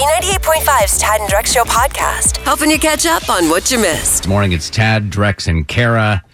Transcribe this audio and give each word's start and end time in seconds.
B98.5's 0.00 0.96
Tad 0.96 1.20
and 1.20 1.28
Drex 1.28 1.52
Show 1.52 1.64
podcast, 1.64 2.38
helping 2.38 2.70
you 2.70 2.78
catch 2.78 3.04
up 3.04 3.28
on 3.28 3.50
what 3.50 3.70
you 3.70 3.78
missed. 3.78 4.26
Morning, 4.26 4.52
it's 4.52 4.70
Tad, 4.70 5.10
Drex, 5.10 5.46
and 5.46 5.68
Kara. 5.68 6.24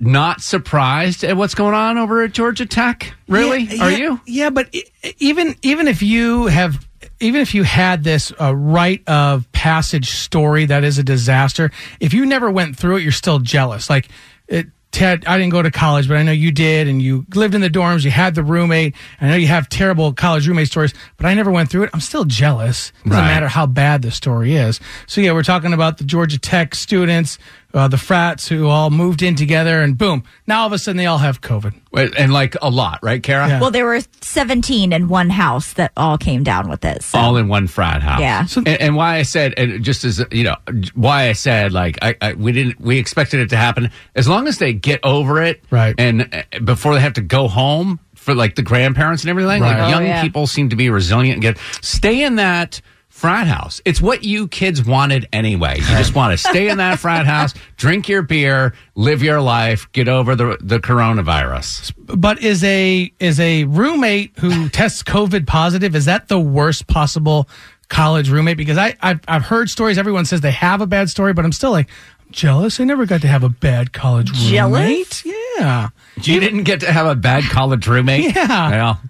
Not 0.00 0.40
surprised 0.40 1.22
at 1.22 1.36
what's 1.36 1.54
going 1.54 1.72
on 1.72 1.98
over 1.98 2.24
at 2.24 2.32
Georgia 2.32 2.66
Tech? 2.66 3.14
Really? 3.28 3.60
Yeah, 3.60 3.84
Are 3.84 3.90
yeah, 3.92 3.96
you? 3.96 4.20
Yeah, 4.26 4.50
but 4.50 4.74
e- 4.74 4.82
even 5.20 5.54
even 5.62 5.86
if 5.86 6.02
you 6.02 6.46
have 6.46 6.84
even 7.20 7.40
if 7.40 7.54
you 7.54 7.62
had 7.62 8.02
this 8.02 8.32
uh, 8.40 8.52
rite 8.56 9.08
of 9.08 9.50
passage 9.52 10.10
story 10.10 10.64
that 10.66 10.82
is 10.82 10.98
a 10.98 11.04
disaster, 11.04 11.70
if 12.00 12.12
you 12.12 12.26
never 12.26 12.50
went 12.50 12.76
through 12.76 12.96
it, 12.96 13.02
you're 13.04 13.12
still 13.12 13.38
jealous. 13.38 13.88
Like 13.88 14.08
it, 14.48 14.66
Tad, 14.92 15.24
I 15.26 15.38
didn't 15.38 15.52
go 15.52 15.62
to 15.62 15.70
college, 15.70 16.06
but 16.06 16.18
I 16.18 16.22
know 16.22 16.32
you 16.32 16.52
did, 16.52 16.86
and 16.86 17.00
you 17.00 17.24
lived 17.34 17.54
in 17.54 17.62
the 17.62 17.70
dorms. 17.70 18.04
You 18.04 18.10
had 18.10 18.34
the 18.34 18.42
roommate. 18.44 18.94
I 19.22 19.28
know 19.28 19.36
you 19.36 19.46
have 19.46 19.68
terrible 19.70 20.12
college 20.12 20.46
roommate 20.46 20.68
stories, 20.68 20.92
but 21.16 21.24
I 21.24 21.32
never 21.32 21.50
went 21.50 21.70
through 21.70 21.84
it. 21.84 21.90
I'm 21.94 22.00
still 22.00 22.26
jealous. 22.26 22.92
Doesn't 23.04 23.18
Right. 23.18 23.24
matter 23.26 23.48
how 23.48 23.64
bad 23.66 24.02
the 24.02 24.10
story 24.10 24.54
is. 24.54 24.80
So 25.06 25.22
yeah, 25.22 25.32
we're 25.32 25.44
talking 25.44 25.72
about 25.72 25.96
the 25.96 26.04
Georgia 26.04 26.38
Tech 26.38 26.74
students, 26.74 27.38
uh, 27.74 27.88
the 27.88 27.98
frats 27.98 28.48
who 28.48 28.68
all 28.68 28.90
moved 28.90 29.22
in 29.22 29.34
together, 29.34 29.80
and 29.80 29.96
boom, 29.96 30.24
now 30.46 30.60
all 30.60 30.66
of 30.66 30.72
a 30.72 30.78
sudden 30.78 30.96
they 30.96 31.06
all 31.06 31.18
have 31.18 31.40
COVID. 31.40 31.74
Wait, 31.92 32.14
And 32.18 32.32
like 32.32 32.56
a 32.62 32.70
lot, 32.70 32.98
right, 33.02 33.22
Kara? 33.22 33.48
Yeah. 33.48 33.60
Well, 33.60 33.70
there 33.70 33.84
were 33.84 34.00
17 34.22 34.92
in 34.92 35.08
one 35.08 35.28
house 35.30 35.74
that 35.74 35.92
all 35.96 36.16
came 36.18 36.42
down 36.42 36.68
with 36.70 36.84
it. 36.84 37.02
So. 37.02 37.18
All 37.18 37.36
in 37.36 37.48
one 37.48 37.66
frat 37.66 38.02
house. 38.02 38.20
Yeah. 38.20 38.46
and, 38.56 38.68
and 38.68 38.96
why 38.96 39.16
I 39.16 39.22
said, 39.22 39.54
and 39.58 39.84
just 39.84 40.04
as 40.04 40.24
you 40.30 40.44
know, 40.44 40.56
why 40.94 41.28
I 41.28 41.32
said 41.32 41.72
like 41.72 41.98
I, 42.02 42.16
I 42.20 42.32
we 42.34 42.52
didn't 42.52 42.80
we 42.80 42.98
expected 42.98 43.40
it 43.40 43.50
to 43.50 43.56
happen 43.56 43.90
as 44.14 44.26
long 44.28 44.48
as 44.48 44.58
they 44.58 44.72
get 44.72 45.00
over 45.04 45.42
it, 45.42 45.62
Right. 45.70 45.94
And 45.98 46.28
uh, 46.34 46.60
before 46.60 46.94
they 46.94 47.00
have 47.00 47.14
to 47.14 47.20
go 47.20 47.46
home 47.48 48.00
for 48.14 48.34
like 48.34 48.54
the 48.54 48.62
grandparents 48.62 49.22
and 49.24 49.30
everything, 49.30 49.62
Right. 49.62 49.78
like 49.78 49.86
Oh, 49.88 49.88
young 49.90 50.06
yeah. 50.06 50.22
people 50.22 50.46
seem 50.46 50.68
to 50.70 50.76
be 50.76 50.88
resilient 50.90 51.34
and 51.34 51.42
get 51.42 51.58
stay 51.82 52.22
in 52.22 52.36
that 52.36 52.80
frat 53.22 53.46
house. 53.46 53.80
It's 53.84 54.02
what 54.02 54.24
you 54.24 54.48
kids 54.48 54.84
wanted 54.84 55.28
anyway. 55.32 55.76
You 55.76 55.86
just 55.86 56.12
want 56.16 56.32
to 56.32 56.36
stay 56.50 56.68
in 56.68 56.78
that 56.78 56.98
frat 56.98 57.24
house, 57.24 57.54
drink 57.76 58.08
your 58.08 58.22
beer, 58.22 58.74
live 58.96 59.22
your 59.22 59.40
life, 59.40 59.86
get 59.92 60.08
over 60.08 60.34
the 60.34 60.58
the 60.60 60.80
coronavirus. 60.80 61.92
But 61.96 62.42
is 62.42 62.64
a 62.64 63.12
is 63.20 63.38
a 63.38 63.62
roommate 63.64 64.36
who 64.40 64.68
tests 64.68 65.04
COVID 65.04 65.46
positive? 65.46 65.94
Is 65.94 66.06
that 66.06 66.26
the 66.26 66.40
worst 66.40 66.88
possible 66.88 67.48
college 67.88 68.28
roommate? 68.28 68.56
Because 68.56 68.76
I 68.76 68.96
I've, 69.00 69.20
I've 69.28 69.44
heard 69.44 69.70
stories. 69.70 69.98
Everyone 69.98 70.24
says 70.24 70.40
they 70.40 70.50
have 70.50 70.80
a 70.80 70.86
bad 70.88 71.08
story, 71.08 71.32
but 71.32 71.44
I'm 71.44 71.52
still 71.52 71.70
like 71.70 71.88
I'm 72.26 72.32
jealous. 72.32 72.80
I 72.80 72.84
never 72.84 73.06
got 73.06 73.20
to 73.20 73.28
have 73.28 73.44
a 73.44 73.48
bad 73.48 73.92
college 73.92 74.30
roommate. 74.32 74.50
Jealous? 74.50 75.24
Yeah. 75.24 75.88
You 76.22 76.40
didn't 76.40 76.64
get 76.64 76.80
to 76.80 76.90
have 76.92 77.06
a 77.06 77.14
bad 77.14 77.44
college 77.44 77.86
roommate? 77.86 78.34
Yeah. 78.34 78.70
Well, 78.70 79.00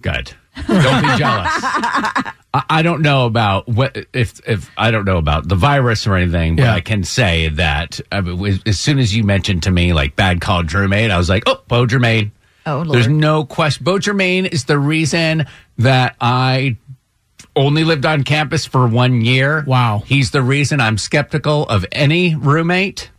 good. 0.00 0.32
Don't 0.66 1.02
be 1.02 1.16
jealous. 1.18 1.52
I, 2.54 2.62
I 2.70 2.82
don't 2.82 3.02
know 3.02 3.26
about 3.26 3.68
what 3.68 3.96
if 4.12 4.40
if 4.48 4.70
I 4.76 4.90
don't 4.90 5.04
know 5.04 5.18
about 5.18 5.46
the 5.48 5.54
virus 5.54 6.06
or 6.06 6.16
anything, 6.16 6.56
but 6.56 6.62
Yeah. 6.62 6.74
I 6.74 6.80
can 6.80 7.04
say 7.04 7.48
that 7.48 8.00
I 8.10 8.20
mean, 8.22 8.60
as- 8.66 8.80
soon 8.80 8.98
as 8.98 9.14
you 9.14 9.22
mentioned 9.24 9.64
to 9.64 9.70
me 9.70 9.92
like 9.92 10.16
bad 10.16 10.40
college 10.40 10.72
roommate, 10.74 11.10
I 11.10 11.18
was 11.18 11.28
like, 11.28 11.42
oh, 11.46 11.62
Bo 11.68 11.86
Germain. 11.86 12.32
Oh, 12.66 12.78
Lord. 12.78 12.88
There's 12.92 13.08
no 13.08 13.44
question. 13.44 13.84
Bo 13.84 13.98
Germain 13.98 14.46
is 14.46 14.64
the 14.64 14.78
reason 14.78 15.46
that 15.78 16.16
I 16.20 16.76
only 17.56 17.84
lived 17.84 18.04
on 18.06 18.24
campus 18.24 18.66
for 18.66 18.86
one 18.86 19.20
year. 19.22 19.64
Wow. 19.66 20.02
He's 20.06 20.30
the 20.30 20.42
reason 20.42 20.80
I'm 20.80 20.98
skeptical 20.98 21.66
of 21.66 21.84
any 21.92 22.34
roommate. 22.34 23.10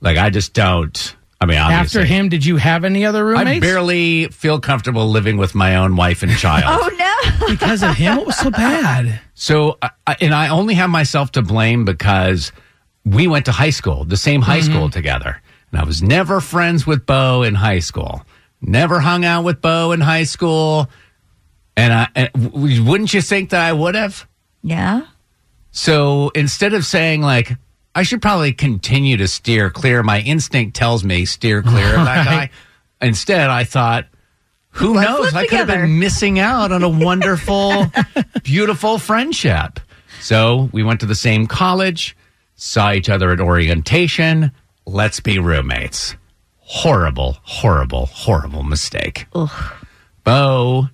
Like 0.00 0.16
I 0.18 0.30
just 0.30 0.52
don't. 0.54 1.14
I 1.40 1.44
mean, 1.46 1.58
obviously, 1.58 2.00
After 2.02 2.04
him, 2.04 2.28
did 2.30 2.46
you 2.46 2.56
have 2.56 2.84
any 2.84 3.04
other 3.04 3.24
roommates? 3.24 3.58
I 3.58 3.60
barely 3.60 4.28
feel 4.28 4.58
comfortable 4.58 5.08
living 5.10 5.36
with 5.36 5.54
my 5.54 5.76
own 5.76 5.94
wife 5.96 6.22
and 6.22 6.32
child. 6.36 6.64
Oh, 6.66 6.96
no. 6.96 7.46
because 7.50 7.82
of 7.82 7.94
him. 7.94 8.16
What 8.16 8.26
was 8.26 8.38
so 8.38 8.50
bad? 8.50 9.20
So, 9.34 9.76
I- 9.82 9.90
I- 10.06 10.16
and 10.22 10.34
I 10.34 10.48
only 10.48 10.74
have 10.74 10.88
myself 10.88 11.32
to 11.32 11.42
blame 11.42 11.84
because 11.84 12.52
we 13.04 13.26
went 13.28 13.44
to 13.46 13.52
high 13.52 13.70
school, 13.70 14.04
the 14.04 14.16
same 14.16 14.40
high 14.40 14.60
Mm-hmm. 14.60 14.72
school 14.72 14.90
together. 14.90 15.40
And 15.72 15.80
I 15.80 15.84
was 15.84 16.02
never 16.02 16.40
friends 16.40 16.86
with 16.86 17.04
Bo 17.04 17.42
in 17.42 17.54
high 17.54 17.80
school. 17.80 18.22
Never 18.62 18.98
hung 19.00 19.24
out 19.26 19.44
with 19.44 19.60
Bo 19.60 19.92
in 19.92 20.00
high 20.00 20.24
school. 20.24 20.88
And 21.76 21.92
I, 21.92 22.08
and 22.14 22.30
w- 22.32 22.82
wouldn't 22.82 23.12
you 23.12 23.20
think 23.20 23.50
that 23.50 23.60
I 23.60 23.72
would 23.74 23.94
have? 23.94 24.26
Yeah. 24.62 25.02
So 25.70 26.30
instead 26.30 26.72
of 26.72 26.86
saying 26.86 27.20
like, 27.20 27.52
I 27.96 28.02
should 28.02 28.20
probably 28.22 28.52
continue 28.52 29.16
to 29.16 29.26
steer 29.26 29.70
clear, 29.70 30.02
my 30.02 30.20
instinct 30.20 30.76
tells 30.76 31.02
me 31.02 31.24
steer 31.24 31.62
clear 31.62 31.96
of 31.98 32.04
that 32.04 32.24
guy. 32.26 32.50
Instead, 33.00 33.48
I 33.50 33.64
thought, 33.64 34.04
who 34.70 34.94
Let's 34.94 35.08
knows? 35.08 35.34
I 35.34 35.46
could 35.46 35.58
have 35.58 35.66
together. 35.68 35.86
been 35.86 35.98
missing 35.98 36.38
out 36.38 36.70
on 36.72 36.82
a 36.82 36.88
wonderful, 36.88 37.86
beautiful 38.42 38.98
friendship. 38.98 39.80
So 40.20 40.68
we 40.72 40.82
went 40.82 41.00
to 41.00 41.06
the 41.06 41.14
same 41.14 41.46
college, 41.46 42.14
saw 42.56 42.92
each 42.92 43.08
other 43.08 43.30
at 43.32 43.40
orientation. 43.40 44.52
Let's 44.86 45.20
be 45.20 45.38
roommates. 45.38 46.14
Horrible, 46.58 47.38
horrible, 47.42 48.06
horrible 48.06 48.62
mistake. 48.62 49.26
Bo, 50.24 50.88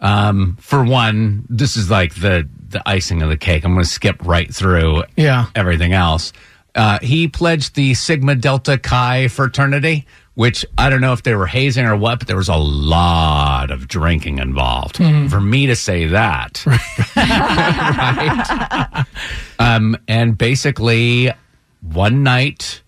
um, 0.00 0.56
for 0.60 0.84
one, 0.84 1.44
this 1.48 1.76
is 1.76 1.90
like 1.90 2.14
the 2.16 2.48
the 2.70 2.82
icing 2.86 3.22
of 3.22 3.30
the 3.30 3.36
cake. 3.36 3.64
I'm 3.64 3.72
going 3.72 3.84
to 3.84 3.90
skip 3.90 4.16
right 4.26 4.52
through 4.54 5.04
Yeah. 5.16 5.46
everything 5.54 5.94
else. 5.94 6.32
Uh, 6.78 6.98
he 7.02 7.26
pledged 7.26 7.74
the 7.74 7.92
Sigma 7.92 8.36
Delta 8.36 8.78
Chi 8.78 9.26
fraternity, 9.26 10.06
which 10.34 10.64
I 10.78 10.88
don't 10.90 11.00
know 11.00 11.12
if 11.12 11.24
they 11.24 11.34
were 11.34 11.48
hazing 11.48 11.84
or 11.86 11.96
what, 11.96 12.20
but 12.20 12.28
there 12.28 12.36
was 12.36 12.48
a 12.48 12.54
lot 12.54 13.72
of 13.72 13.88
drinking 13.88 14.38
involved. 14.38 14.98
For 15.28 15.40
me 15.40 15.66
to 15.66 15.74
say 15.74 16.06
that, 16.06 16.64
right? 17.16 19.06
Um, 19.58 19.96
and 20.06 20.38
basically, 20.38 21.32
one 21.80 22.22
night, 22.22 22.82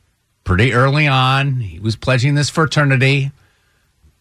pretty 0.45 0.73
early 0.73 1.09
on, 1.09 1.57
he 1.57 1.81
was 1.81 1.97
pledging 1.97 2.37
this 2.37 2.49
fraternity. 2.49 3.33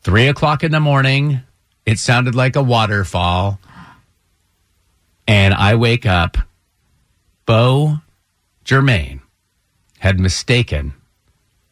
Three 0.01 0.27
o'clock 0.27 0.63
in 0.63 0.71
the 0.71 0.79
morning, 0.79 1.41
it 1.85 1.99
sounded 1.99 2.33
like 2.33 2.55
a 2.55 2.63
waterfall. 2.63 3.59
And 5.27 5.53
I 5.53 5.75
wake 5.75 6.07
up. 6.07 6.37
Bo 7.45 7.99
Germain 8.63 9.21
had 9.99 10.19
mistaken 10.19 10.93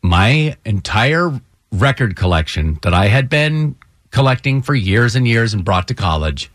my 0.01 0.55
entire 0.65 1.41
record 1.71 2.15
collection 2.15 2.79
that 2.83 2.93
I 2.93 3.07
had 3.07 3.29
been 3.29 3.75
collecting 4.11 4.61
for 4.61 4.73
years 4.75 5.15
and 5.15 5.27
years 5.27 5.53
and 5.53 5.65
brought 5.65 5.87
to 5.89 5.93
college 5.93 6.49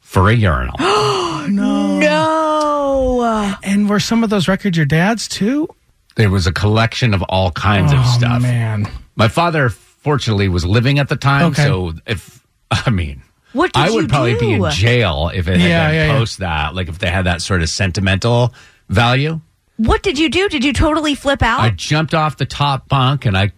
for 0.00 0.28
a 0.28 0.34
urinal. 0.34 0.76
No. 1.46 1.98
No. 1.98 3.54
And 3.62 3.88
were 3.90 4.00
some 4.00 4.24
of 4.24 4.30
those 4.30 4.48
records 4.48 4.76
your 4.76 4.86
dad's 4.86 5.28
too? 5.28 5.68
there 6.16 6.30
was 6.30 6.46
a 6.46 6.52
collection 6.52 7.12
of 7.12 7.22
all 7.24 7.50
kinds 7.50 7.92
of 7.92 7.98
oh 8.00 8.14
stuff. 8.16 8.40
man. 8.40 8.86
My 9.16 9.26
father, 9.28 9.68
fortunately, 9.68 10.48
was 10.48 10.64
living 10.64 10.98
at 11.00 11.08
the 11.08 11.16
time. 11.16 11.46
Okay. 11.50 11.64
So 11.64 11.92
if, 12.06 12.46
I 12.70 12.88
mean, 12.90 13.20
What 13.52 13.72
did 13.72 13.80
I 13.82 13.90
would 13.90 14.02
you 14.02 14.08
probably 14.08 14.38
be 14.38 14.52
in 14.52 14.70
jail 14.70 15.30
if 15.34 15.48
it 15.48 15.58
had 15.58 15.68
Yeah, 15.68 15.86
been 15.88 15.94
yeah, 15.96 16.06
yeah. 16.06 16.18
post 16.18 16.38
that, 16.38 16.74
like 16.74 16.88
if 16.88 16.98
they 17.00 17.10
had 17.10 17.26
that 17.26 17.42
sort 17.42 17.62
of 17.62 17.68
sentimental 17.68 18.54
value. 18.88 19.40
What 19.76 20.02
did 20.02 20.18
you 20.18 20.28
do? 20.28 20.48
Did 20.48 20.64
you 20.64 20.72
totally 20.72 21.14
flip 21.14 21.42
out? 21.42 21.60
I 21.60 21.70
jumped 21.70 22.14
off 22.14 22.36
the 22.36 22.46
top 22.46 22.88
bunk 22.88 23.26
and 23.26 23.36
I 23.36 23.52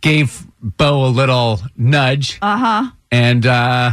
gave 0.00 0.46
Bo 0.60 1.04
a 1.04 1.08
little 1.08 1.60
nudge. 1.76 2.38
Uh 2.40 2.56
huh. 2.56 2.90
And 3.10 3.44
uh, 3.46 3.92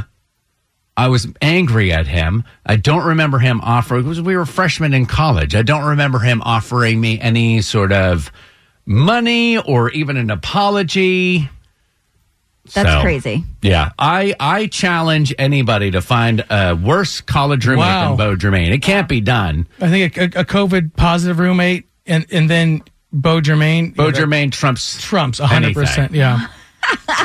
I 0.96 1.08
was 1.08 1.28
angry 1.42 1.92
at 1.92 2.08
him. 2.08 2.44
I 2.66 2.76
don't 2.78 3.06
remember 3.06 3.40
him 3.40 3.62
offering, 3.62 4.04
because 4.04 4.22
we 4.22 4.36
were 4.38 4.46
freshmen 4.46 4.94
in 4.94 5.06
college. 5.06 5.56
I 5.56 5.62
don't 5.62 5.86
remember 5.86 6.20
him 6.20 6.42
offering 6.44 7.02
me 7.02 7.20
any 7.20 7.62
sort 7.62 7.92
of 7.92 8.32
money 8.86 9.58
or 9.58 9.90
even 9.92 10.18
an 10.18 10.30
apology. 10.30 11.50
That's 12.74 12.90
So, 12.90 13.02
crazy. 13.02 13.44
Yeah, 13.62 13.92
I 14.00 14.34
I 14.40 14.68
challenge 14.68 15.34
anybody 15.38 15.92
to 15.92 16.02
find 16.02 16.46
a 16.50 16.74
worse 16.76 17.20
college 17.22 17.66
roommate 17.66 17.86
Wow. 17.86 18.08
than 18.10 18.18
Bo 18.18 18.36
Germain. 18.38 18.72
It 18.72 18.82
can't 18.82 19.10
be 19.10 19.20
done. 19.22 19.68
I 19.82 19.90
think 19.90 20.16
a, 20.18 20.22
a, 20.22 20.26
a 20.42 20.46
COVID 20.46 20.96
positive 20.96 21.40
roommate, 21.40 21.88
and 22.06 22.26
and 22.32 22.50
then 22.50 22.84
Bo 23.12 23.42
Germain. 23.42 23.92
Bo 23.92 24.06
you 24.06 24.12
know, 24.12 24.18
Germain 24.18 24.50
trumps 24.52 25.02
Trump's 25.02 25.40
100. 25.42 25.74
percent 25.74 25.98
anything. 26.16 26.20
Yeah. 26.20 26.48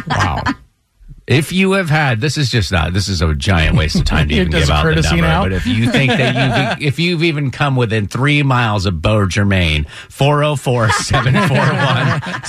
Wow. 0.09 0.43
If 1.27 1.53
you 1.53 1.73
have 1.73 1.91
had, 1.91 2.23
this 2.23 2.39
is 2.39 2.51
just 2.51 2.73
not, 2.73 2.95
this 2.95 3.07
is 3.07 3.21
a 3.21 3.35
giant 3.35 3.77
waste 3.77 3.97
of 3.97 4.07
time 4.07 4.29
to 4.31 4.35
even 4.37 4.51
give 4.51 4.71
out 4.71 4.83
the 4.85 5.03
number. 5.03 5.21
now. 5.23 5.43
But 5.43 5.53
if 5.53 5.67
you 5.67 5.91
think 5.91 6.11
that 6.13 6.79
you've, 6.81 6.89
if 6.89 6.99
you've 6.99 7.23
even 7.23 7.51
come 7.51 7.77
within 7.77 8.09
three 8.09 8.43
miles 8.43 8.87
of 8.87 9.03
Bo 9.03 9.27
Germain, 9.27 9.85
404 10.09 10.89
741 10.91 12.43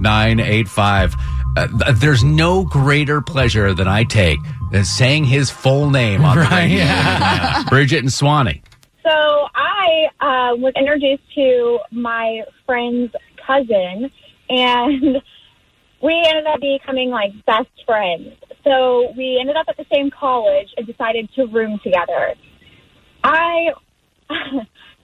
0985. 0.00 1.14
Uh, 1.56 1.92
There's 1.92 2.24
no 2.24 2.64
greater 2.64 3.20
pleasure 3.20 3.74
than 3.74 3.88
I 3.88 4.04
take 4.04 4.38
than 4.70 4.84
saying 4.84 5.24
his 5.24 5.50
full 5.50 5.90
name 5.90 6.24
on 6.24 6.38
the 6.38 6.48
radio. 6.50 6.78
yeah. 6.78 7.64
Bridget 7.68 7.98
and 7.98 8.08
Suwanee. 8.08 8.62
So 9.02 9.10
I 9.10 10.06
uh, 10.20 10.56
was 10.56 10.72
introduced 10.76 11.22
to 11.34 11.78
my 11.90 12.42
friend's 12.64 13.12
cousin, 13.46 14.10
and 14.48 15.02
we 16.02 16.24
ended 16.26 16.46
up 16.46 16.60
becoming 16.60 17.10
like 17.10 17.32
best 17.44 17.68
friends. 17.84 18.32
So 18.64 19.12
we 19.16 19.38
ended 19.40 19.56
up 19.56 19.66
at 19.68 19.76
the 19.76 19.86
same 19.92 20.10
college 20.10 20.68
and 20.76 20.86
decided 20.86 21.28
to 21.34 21.46
room 21.46 21.80
together. 21.82 22.34
I 23.24 23.72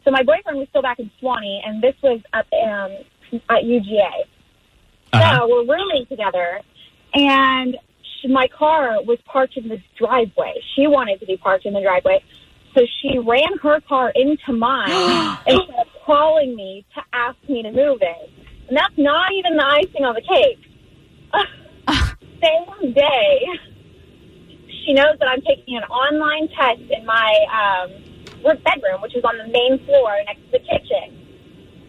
so 0.04 0.10
my 0.10 0.22
boyfriend 0.22 0.58
was 0.58 0.68
still 0.70 0.82
back 0.82 0.98
in 0.98 1.10
Suwanee, 1.20 1.60
and 1.64 1.82
this 1.82 1.94
was 2.02 2.20
at 2.32 2.46
um, 2.52 3.40
at 3.50 3.64
UGA. 3.64 4.24
Uh-huh. 5.12 5.38
So 5.38 5.49
we're 5.49 5.75
rooming 5.75 6.06
together, 6.08 6.60
and 7.14 7.76
she, 8.20 8.28
my 8.28 8.49
car 8.49 9.02
was 9.02 9.19
parked 9.25 9.56
in 9.56 9.69
the 9.69 9.78
driveway. 9.99 10.55
She 10.75 10.87
wanted 10.87 11.20
to 11.20 11.26
be 11.26 11.37
parked 11.37 11.66
in 11.66 11.75
the 11.75 11.81
driveway, 11.81 12.22
so 12.75 12.82
she 13.00 13.19
ran 13.19 13.58
her 13.62 13.81
car 13.88 14.12
into 14.14 14.52
mine 14.52 14.90
and 15.46 15.60
started 15.64 15.93
calling 16.05 16.55
me 16.55 16.84
to 16.94 17.02
ask 17.12 17.37
me 17.49 17.62
to 17.62 17.70
move 17.70 17.99
it. 18.00 18.31
And 18.69 18.76
that's 18.76 18.96
not 18.96 19.32
even 19.32 19.56
the 19.56 19.64
icing 19.64 20.05
on 20.05 20.14
the 20.14 20.20
cake. 20.20 20.58
Same 22.43 22.93
day, 22.93 23.46
she 24.84 24.93
knows 24.93 25.19
that 25.19 25.28
I'm 25.28 25.40
taking 25.43 25.76
an 25.76 25.84
online 25.84 26.49
test 26.49 26.82
in 26.90 27.04
my 27.04 27.32
um, 27.52 28.08
bedroom, 28.62 29.00
which 29.02 29.16
is 29.16 29.25
on 29.25 29.38
the 29.38 29.49
main 29.52 29.84
floor 29.84 30.16
next 30.26 30.40
to 30.46 30.50
the 30.52 30.58
kitchen. 30.61 31.26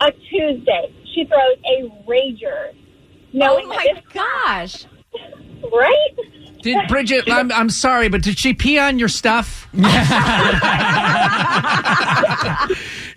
A 0.02 0.12
Tuesday, 0.12 0.94
she 1.14 1.26
throws 1.26 1.58
a 1.66 1.90
rager, 2.08 2.74
knowing 3.34 3.66
oh 3.68 3.70
that 3.70 3.76
my 3.76 3.94
this 3.94 4.04
gosh. 4.14 4.86
right. 5.74 6.10
Did 6.62 6.88
Bridget? 6.90 7.32
I'm, 7.32 7.52
I'm 7.54 7.70
sorry, 7.70 8.10
but 8.10 8.22
did 8.22 8.38
she 8.38 8.54
pee 8.54 8.78
on 8.80 9.00
your 9.00 9.08
stuff? 9.08 9.68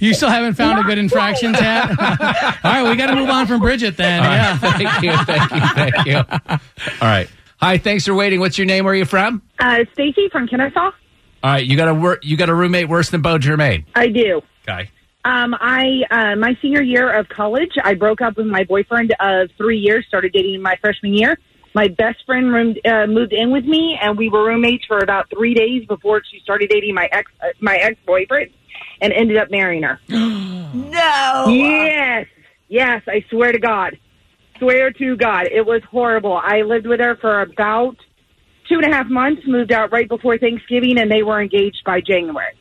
You 0.02 0.14
still 0.14 0.30
haven't 0.30 0.54
found 0.54 0.80
a 0.80 0.82
good 0.82 0.98
infraction, 0.98 1.52
Tad? 1.52 1.90
All 2.64 2.72
right, 2.72 2.82
we 2.90 2.96
got 2.96 3.06
to 3.06 3.14
move 3.14 3.28
on 3.28 3.46
from 3.46 3.60
Bridget 3.60 3.96
then. 3.96 4.24
Yeah. 4.24 4.58
thank 4.58 5.00
you, 5.00 5.16
thank 5.24 5.52
you, 5.52 5.60
thank 5.74 6.06
you. 6.06 6.16
All 7.00 7.08
right. 7.08 7.28
Hi, 7.60 7.78
thanks 7.78 8.04
for 8.04 8.12
waiting. 8.12 8.40
What's 8.40 8.58
your 8.58 8.66
name? 8.66 8.84
Where 8.84 8.94
are 8.94 8.96
you 8.96 9.04
from? 9.04 9.42
Uh, 9.60 9.84
Stacy 9.92 10.28
from 10.28 10.48
Kennesaw. 10.48 10.80
All 10.80 10.92
right, 11.44 11.64
you 11.64 11.76
got 11.76 11.86
a 11.86 11.94
wor- 11.94 12.18
you 12.20 12.36
got 12.36 12.48
a 12.48 12.54
roommate 12.54 12.88
worse 12.88 13.10
than 13.10 13.22
Bo 13.22 13.38
Germain. 13.38 13.86
I 13.94 14.08
do. 14.08 14.42
Okay. 14.68 14.90
Um, 15.24 15.54
I 15.60 16.02
uh, 16.10 16.36
my 16.36 16.56
senior 16.60 16.82
year 16.82 17.12
of 17.12 17.28
college, 17.28 17.72
I 17.82 17.94
broke 17.94 18.20
up 18.20 18.36
with 18.36 18.46
my 18.46 18.64
boyfriend 18.64 19.14
of 19.20 19.50
three 19.56 19.78
years. 19.78 20.04
Started 20.08 20.32
dating 20.32 20.60
my 20.62 20.76
freshman 20.80 21.14
year. 21.14 21.38
My 21.74 21.88
best 21.88 22.18
friend 22.26 22.52
roomed, 22.52 22.80
uh, 22.84 23.06
moved 23.06 23.32
in 23.32 23.50
with 23.50 23.64
me, 23.64 23.98
and 24.02 24.18
we 24.18 24.28
were 24.28 24.44
roommates 24.44 24.84
for 24.84 24.98
about 24.98 25.30
three 25.30 25.54
days 25.54 25.86
before 25.86 26.22
she 26.28 26.40
started 26.40 26.70
dating 26.70 26.94
my 26.94 27.08
ex 27.12 27.30
uh, 27.40 27.46
my 27.60 27.76
ex 27.76 27.96
boyfriend, 28.04 28.50
and 29.00 29.12
ended 29.12 29.36
up 29.36 29.50
marrying 29.50 29.82
her. 29.82 30.00
No. 30.74 31.48
Yes, 31.50 32.26
yes, 32.68 33.02
I 33.06 33.22
swear 33.28 33.52
to 33.52 33.58
God, 33.58 33.98
swear 34.58 34.90
to 34.90 35.16
God, 35.16 35.48
it 35.52 35.66
was 35.66 35.82
horrible. 35.90 36.34
I 36.34 36.62
lived 36.62 36.86
with 36.86 36.98
her 37.00 37.16
for 37.16 37.42
about 37.42 37.96
two 38.70 38.76
and 38.76 38.90
a 38.90 38.96
half 38.96 39.06
months. 39.06 39.42
Moved 39.46 39.70
out 39.70 39.92
right 39.92 40.08
before 40.08 40.38
Thanksgiving, 40.38 40.98
and 40.98 41.10
they 41.10 41.22
were 41.22 41.42
engaged 41.42 41.82
by 41.84 42.00
January. 42.00 42.54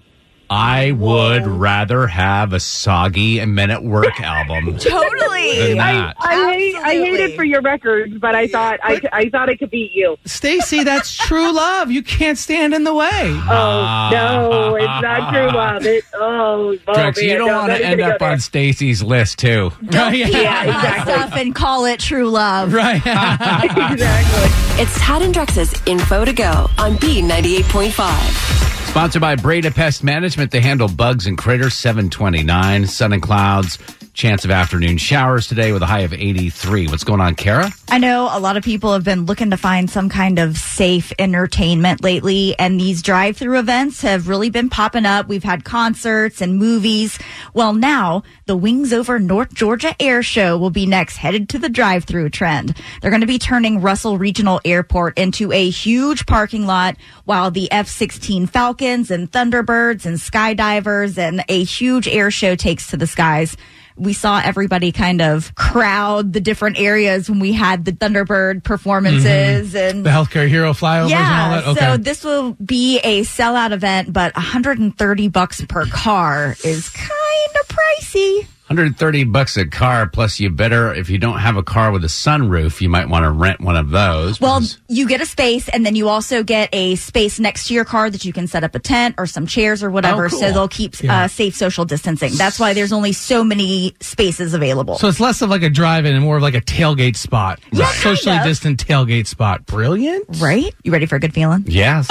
I 0.54 0.92
would 0.92 1.48
rather 1.48 2.08
have 2.08 2.52
a 2.52 2.60
soggy 2.60 3.40
and 3.40 3.56
Men 3.56 3.72
at 3.72 3.84
Work 3.86 4.20
album 4.20 4.78
Totally. 4.80 5.70
than 5.70 5.80
I, 5.80 5.94
that. 5.94 6.16
I 6.20 6.34
hate 6.54 6.76
I 6.76 6.90
hate 6.92 7.00
Absolutely. 7.00 7.20
it 7.34 7.36
for 7.38 7.44
your 7.46 7.62
records, 7.62 8.18
but 8.18 8.36
I 8.36 8.48
thought 8.48 8.80
I, 8.84 9.00
I 9.14 9.30
thought 9.30 9.48
I 9.50 9.56
could 9.56 9.72
beat 9.72 9.94
you. 9.94 10.18
Stacy, 10.26 10.84
that's 10.84 11.16
true 11.16 11.52
love. 11.56 11.90
You 11.90 12.04
can't 12.04 12.38
stand 12.38 12.74
in 12.74 12.84
the 12.84 12.94
way. 12.94 13.08
Oh 13.24 14.10
no, 14.12 14.76
it's 14.76 14.86
not 15.02 15.32
true 15.32 15.58
love. 15.58 15.86
It 15.86 16.04
oh, 16.16 16.76
oh 16.86 16.94
Drex, 16.94 17.16
man, 17.22 17.30
you 17.30 17.38
don't 17.38 17.48
no, 17.48 17.58
want 17.58 17.72
to 17.72 17.78
even 17.78 17.88
end 17.92 18.00
gonna 18.02 18.14
up 18.16 18.20
go 18.20 18.26
on 18.26 18.40
Stacy's 18.42 19.02
list 19.02 19.40
too. 19.40 19.72
Right, 19.84 20.14
Yeah, 20.18 20.28
Yeah, 20.28 20.64
exactly. 20.66 21.14
stuff 21.14 21.34
and 21.38 21.56
call 21.56 21.86
it 21.86 22.02
true 22.02 22.30
love. 22.30 22.74
Right. 22.74 22.98
exactly. 22.98 24.82
It's 24.84 25.00
Tad 25.00 25.22
and 25.22 25.34
Drex's 25.34 25.74
Info 25.86 26.26
to 26.26 26.34
Go 26.34 26.68
on 26.78 26.96
B98.5. 26.98 28.81
Sponsored 28.92 29.22
by 29.22 29.38
Breda 29.38 29.72
Pest 29.72 30.04
Management. 30.04 30.52
They 30.52 30.60
handle 30.60 30.90
bugs 30.90 31.26
and 31.26 31.38
critters. 31.38 31.76
729, 31.76 32.88
sun 32.88 33.14
and 33.14 33.22
clouds. 33.22 33.78
Chance 34.14 34.44
of 34.44 34.52
afternoon 34.52 34.98
showers 34.98 35.48
today 35.48 35.72
with 35.72 35.82
a 35.82 35.86
high 35.86 36.02
of 36.02 36.12
83. 36.12 36.88
What's 36.88 37.06
going 37.06 37.22
on, 37.22 37.34
Kara? 37.36 37.72
I 37.88 37.98
know 37.98 38.30
a 38.30 38.42
lot 38.42 38.58
of 38.58 38.64
people 38.64 38.92
have 38.92 39.06
been 39.06 39.26
looking 39.26 39.52
to 39.52 39.58
find 39.58 39.90
some 39.90 40.10
kind 40.10 40.38
of 40.38 40.58
safe 40.58 41.14
entertainment 41.18 42.04
lately, 42.04 42.54
and 42.60 42.78
these 42.78 43.02
drive 43.02 43.38
through 43.38 43.58
events 43.58 44.02
have 44.02 44.28
really 44.28 44.50
been 44.50 44.70
popping 44.70 45.06
up. 45.06 45.30
We've 45.30 45.46
had 45.46 45.64
concerts 45.64 46.42
and 46.42 46.58
movies. 46.58 47.18
Well, 47.54 47.74
now 47.74 48.24
the 48.48 48.58
Wings 48.58 48.92
Over 48.92 49.18
North 49.18 49.54
Georgia 49.54 49.96
Air 49.98 50.22
Show 50.22 50.58
will 50.58 50.72
be 50.72 50.86
next, 50.86 51.16
headed 51.16 51.48
to 51.50 51.58
the 51.58 51.70
drive 51.70 52.04
through 52.04 52.32
trend. 52.32 52.76
They're 53.02 53.12
going 53.12 53.22
to 53.22 53.28
be 53.28 53.40
turning 53.40 53.80
Russell 53.80 54.18
Regional 54.18 54.60
Airport 54.66 55.18
into 55.18 55.54
a 55.54 55.70
huge 55.70 56.26
parking 56.26 56.66
lot 56.66 56.98
while 57.24 57.50
the 57.50 57.72
F 57.72 57.88
16 57.88 58.48
Falcons 58.48 59.10
and 59.10 59.32
Thunderbirds 59.32 60.06
and 60.06 60.18
skydivers 60.18 61.18
and 61.18 61.46
a 61.48 61.64
huge 61.64 62.10
air 62.10 62.30
show 62.30 62.56
takes 62.56 62.88
to 62.88 62.98
the 62.98 63.08
skies 63.08 63.56
we 64.02 64.14
saw 64.14 64.42
everybody 64.44 64.92
kind 64.92 65.22
of 65.22 65.54
crowd 65.54 66.34
the 66.34 66.42
different 66.42 66.80
areas 66.80 67.30
when 67.30 67.40
we 67.40 67.54
had 67.54 67.86
the 67.86 67.92
Thunderbird 67.92 68.64
performances 68.64 69.74
mm-hmm. 69.74 69.78
and 69.78 70.06
the 70.06 70.10
healthcare 70.10 70.48
hero 70.48 70.74
flyovers 70.74 71.04
and 71.04 71.14
all 71.14 71.20
yeah, 71.20 71.50
that. 71.50 71.68
Okay. 71.68 71.80
so 71.80 71.98
this 71.98 72.24
will 72.24 72.54
be 72.54 73.00
a 73.00 73.22
sellout 73.22 73.72
event, 73.72 74.12
but 74.12 74.36
130 74.36 75.28
bucks 75.28 75.64
per 75.66 75.86
car 75.86 76.56
is 76.64 76.90
kind 76.90 77.56
of 77.62 77.68
pricey. 77.68 78.48
130 78.72 79.26
bucks 79.26 79.58
a 79.58 79.66
car, 79.68 80.08
plus 80.08 80.40
you 80.40 80.50
better, 80.50 80.94
if 80.94 81.10
you 81.10 81.18
don't 81.18 81.40
have 81.40 81.58
a 81.58 81.64
car 81.64 81.92
with 81.92 82.06
a 82.06 82.08
sunroof, 82.08 82.80
you 82.80 82.88
might 82.88 83.10
want 83.10 83.24
to 83.26 83.30
rent 83.30 83.60
one 83.60 83.76
of 83.76 83.90
those. 83.90 84.40
Well, 84.40 84.62
because- 84.62 84.78
you 84.88 85.08
get 85.10 85.20
a 85.20 85.26
space, 85.26 85.68
and 85.68 85.86
then 85.86 85.96
you 85.96 86.08
also 86.08 86.42
get 86.42 86.70
a 86.72 86.96
space 86.96 87.38
next 87.38 87.68
to 87.68 87.74
your 87.74 87.84
car 87.84 88.10
that 88.10 88.24
you 88.24 88.32
can 88.32 88.48
set 88.48 88.64
up 88.64 88.74
a 88.74 88.80
tent 88.80 89.16
or 89.18 89.26
some 89.28 89.46
chairs 89.46 89.84
or 89.84 89.92
whatever, 89.92 90.28
Oh, 90.28 90.30
cool. 90.30 90.40
so 90.40 90.52
they'll 90.54 90.68
keep 90.70 91.02
Yeah. 91.04 91.24
uh, 91.24 91.28
safe 91.28 91.54
social 91.56 91.84
distancing. 91.84 92.34
That's 92.36 92.60
why 92.60 92.74
there's 92.74 92.94
only 92.94 93.12
so 93.12 93.44
many 93.44 93.94
spaces 94.00 94.54
available. 94.54 94.98
So 94.98 95.10
it's 95.10 95.20
less 95.20 95.42
of 95.42 95.50
like 95.50 95.64
a 95.64 95.70
drive-in 95.70 96.16
and 96.16 96.24
more 96.24 96.38
of 96.38 96.42
like 96.44 96.56
a 96.56 96.62
tailgate 96.62 97.18
spot. 97.18 97.60
Yeah, 97.74 97.90
A 97.90 97.94
socially 97.94 98.36
kind 98.38 98.42
of. 98.42 98.48
distant 98.48 98.88
tailgate 98.88 99.28
spot. 99.28 99.66
Brilliant. 99.66 100.26
right? 100.40 100.74
You 100.84 100.94
ready 100.94 101.08
for 101.08 101.18
a 101.18 101.20
good 101.20 101.34
feeling? 101.34 101.66
yes. 101.68 102.08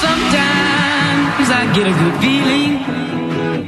Sometimes 0.00 1.50
I 1.50 1.72
get 1.74 1.86
a 1.88 1.92
good 1.92 2.20
feeling. 2.20 3.01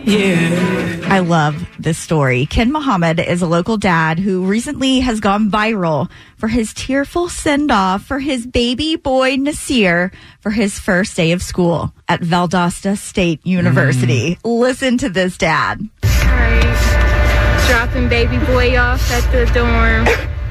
Yeah. 0.04 1.00
I 1.10 1.20
love 1.20 1.66
this 1.78 1.96
story. 1.96 2.46
Ken 2.46 2.72
Muhammad 2.72 3.20
is 3.20 3.40
a 3.40 3.46
local 3.46 3.76
dad 3.76 4.18
who 4.18 4.44
recently 4.44 5.00
has 5.00 5.20
gone 5.20 5.50
viral 5.50 6.10
for 6.36 6.48
his 6.48 6.74
tearful 6.74 7.28
send 7.28 7.70
off 7.70 8.04
for 8.04 8.18
his 8.18 8.46
baby 8.46 8.96
boy 8.96 9.36
Nasir 9.36 10.12
for 10.40 10.50
his 10.50 10.78
first 10.78 11.16
day 11.16 11.32
of 11.32 11.42
school 11.42 11.94
at 12.08 12.20
Valdosta 12.20 12.98
State 12.98 13.46
University. 13.46 14.36
Mm. 14.36 14.60
Listen 14.60 14.98
to 14.98 15.08
this 15.08 15.38
dad. 15.38 15.80
Alright. 16.04 17.68
Dropping 17.68 18.08
baby 18.08 18.38
boy 18.46 18.76
off 18.78 19.10
at 19.10 19.30
the 19.32 19.46
dorm. 19.54 20.06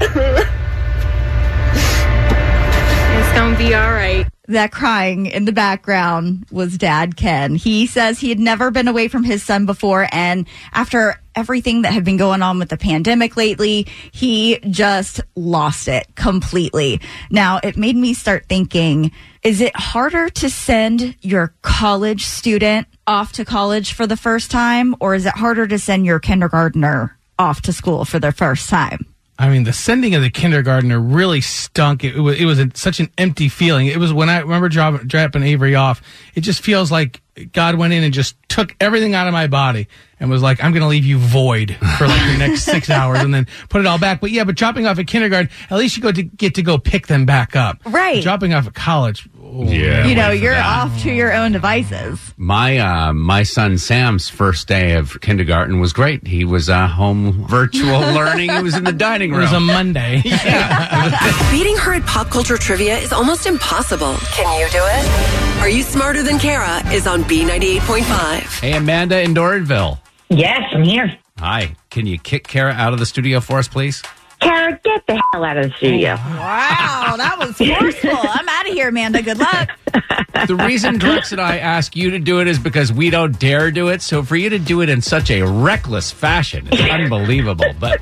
it's 3.20 3.32
gonna 3.38 3.56
be 3.56 3.74
alright. 3.74 4.33
That 4.46 4.72
crying 4.72 5.24
in 5.26 5.46
the 5.46 5.52
background 5.52 6.44
was 6.50 6.76
dad 6.76 7.16
Ken. 7.16 7.54
He 7.54 7.86
says 7.86 8.18
he 8.18 8.28
had 8.28 8.38
never 8.38 8.70
been 8.70 8.88
away 8.88 9.08
from 9.08 9.24
his 9.24 9.42
son 9.42 9.64
before 9.64 10.06
and 10.12 10.46
after 10.74 11.18
everything 11.34 11.82
that 11.82 11.94
had 11.94 12.04
been 12.04 12.18
going 12.18 12.42
on 12.42 12.58
with 12.58 12.68
the 12.68 12.76
pandemic 12.76 13.38
lately, 13.38 13.86
he 14.12 14.58
just 14.68 15.22
lost 15.34 15.88
it 15.88 16.06
completely. 16.14 17.00
Now, 17.30 17.58
it 17.62 17.76
made 17.76 17.96
me 17.96 18.12
start 18.12 18.44
thinking, 18.46 19.12
is 19.42 19.62
it 19.62 19.74
harder 19.74 20.28
to 20.28 20.50
send 20.50 21.16
your 21.22 21.54
college 21.62 22.26
student 22.26 22.86
off 23.06 23.32
to 23.32 23.44
college 23.46 23.94
for 23.94 24.06
the 24.06 24.16
first 24.16 24.50
time 24.50 24.94
or 25.00 25.14
is 25.14 25.24
it 25.24 25.34
harder 25.34 25.66
to 25.66 25.78
send 25.78 26.04
your 26.04 26.20
kindergartner 26.20 27.16
off 27.38 27.62
to 27.62 27.72
school 27.72 28.04
for 28.04 28.18
the 28.18 28.30
first 28.30 28.68
time? 28.68 29.13
I 29.36 29.48
mean, 29.48 29.64
the 29.64 29.72
sending 29.72 30.14
of 30.14 30.22
the 30.22 30.30
kindergartner 30.30 31.00
really 31.00 31.40
stunk. 31.40 32.04
It, 32.04 32.16
was 32.18 32.38
it 32.38 32.44
was 32.44 32.60
a, 32.60 32.70
such 32.74 33.00
an 33.00 33.10
empty 33.18 33.48
feeling. 33.48 33.88
It 33.88 33.98
was 33.98 34.12
when 34.12 34.28
I 34.28 34.38
remember 34.38 34.68
dropping, 34.68 35.08
dropping 35.08 35.42
Avery 35.42 35.74
off. 35.74 36.02
It 36.36 36.42
just 36.42 36.62
feels 36.62 36.92
like 36.92 37.20
God 37.52 37.74
went 37.74 37.92
in 37.92 38.04
and 38.04 38.14
just 38.14 38.36
took 38.48 38.76
everything 38.80 39.14
out 39.14 39.26
of 39.26 39.32
my 39.32 39.48
body 39.48 39.88
and 40.20 40.30
was 40.30 40.40
like, 40.40 40.62
"I'm 40.62 40.70
going 40.70 40.82
to 40.82 40.88
leave 40.88 41.04
you 41.04 41.18
void 41.18 41.76
for 41.98 42.06
like 42.06 42.20
the 42.30 42.38
next 42.38 42.62
six 42.62 42.88
hours," 42.90 43.18
and 43.20 43.34
then 43.34 43.48
put 43.68 43.80
it 43.80 43.86
all 43.88 43.98
back. 43.98 44.20
But 44.20 44.30
yeah, 44.30 44.44
but 44.44 44.54
dropping 44.54 44.86
off 44.86 45.00
at 45.00 45.08
kindergarten, 45.08 45.50
at 45.68 45.78
least 45.78 45.96
you 45.96 46.02
go 46.02 46.12
to 46.12 46.22
get 46.22 46.54
to 46.54 46.62
go 46.62 46.78
pick 46.78 47.08
them 47.08 47.26
back 47.26 47.56
up. 47.56 47.80
Right. 47.84 48.22
Dropping 48.22 48.54
off 48.54 48.68
at 48.68 48.74
college. 48.74 49.28
Yeah. 49.54 50.06
you 50.06 50.14
know, 50.16 50.30
you're 50.30 50.54
that. 50.54 50.66
off 50.86 51.02
to 51.02 51.12
your 51.12 51.32
own 51.32 51.52
devices. 51.52 52.34
My 52.36 52.78
uh, 52.78 53.12
my 53.12 53.44
son 53.44 53.78
Sam's 53.78 54.28
first 54.28 54.66
day 54.66 54.94
of 54.94 55.20
kindergarten 55.20 55.78
was 55.80 55.92
great. 55.92 56.26
He 56.26 56.44
was 56.44 56.68
uh, 56.68 56.88
home 56.88 57.46
virtual 57.46 58.00
learning. 58.18 58.50
He 58.50 58.62
was 58.62 58.76
in 58.76 58.84
the 58.84 58.92
dining 58.92 59.30
room. 59.30 59.40
It 59.40 59.44
was 59.44 59.52
a 59.52 59.60
Monday. 59.60 60.22
yeah. 60.24 61.50
Beating 61.52 61.76
her 61.76 61.94
at 61.94 62.04
pop 62.06 62.30
culture 62.30 62.56
trivia 62.56 62.98
is 62.98 63.12
almost 63.12 63.46
impossible. 63.46 64.14
Can 64.32 64.60
you 64.60 64.68
do 64.70 64.82
it? 64.82 65.60
Are 65.60 65.68
You 65.68 65.82
Smarter 65.82 66.22
Than 66.22 66.38
Kara 66.38 66.82
is 66.92 67.06
on 67.06 67.22
B98.5. 67.24 68.60
hey, 68.60 68.72
Amanda 68.76 69.20
in 69.22 69.34
Doraville. 69.34 69.98
Yes, 70.30 70.62
I'm 70.72 70.82
here. 70.82 71.16
Hi. 71.38 71.76
Can 71.90 72.06
you 72.06 72.18
kick 72.18 72.46
Kara 72.48 72.72
out 72.72 72.92
of 72.92 72.98
the 72.98 73.06
studio 73.06 73.40
for 73.40 73.58
us, 73.58 73.68
please? 73.68 74.02
Kara, 74.44 74.78
get 74.84 75.06
the 75.06 75.22
hell 75.32 75.44
out 75.44 75.56
of 75.56 75.70
the 75.70 75.76
studio. 75.76 76.14
Wow, 76.14 77.14
that 77.16 77.36
was 77.38 77.56
forceful. 77.56 78.10
I'm 78.12 78.48
out 78.48 78.68
of 78.68 78.72
here, 78.74 78.88
Amanda. 78.88 79.22
Good 79.22 79.38
luck. 79.38 79.70
The 80.48 80.56
reason 80.56 80.98
Drex 80.98 81.32
and 81.32 81.40
I 81.40 81.58
ask 81.58 81.96
you 81.96 82.10
to 82.10 82.18
do 82.18 82.40
it 82.40 82.48
is 82.48 82.58
because 82.58 82.92
we 82.92 83.08
don't 83.08 83.38
dare 83.38 83.70
do 83.70 83.88
it. 83.88 84.02
So 84.02 84.22
for 84.22 84.36
you 84.36 84.50
to 84.50 84.58
do 84.58 84.82
it 84.82 84.88
in 84.90 85.00
such 85.00 85.30
a 85.30 85.42
reckless 85.42 86.10
fashion 86.10 86.68
is 86.70 86.80
unbelievable. 86.90 87.72
But 87.78 88.00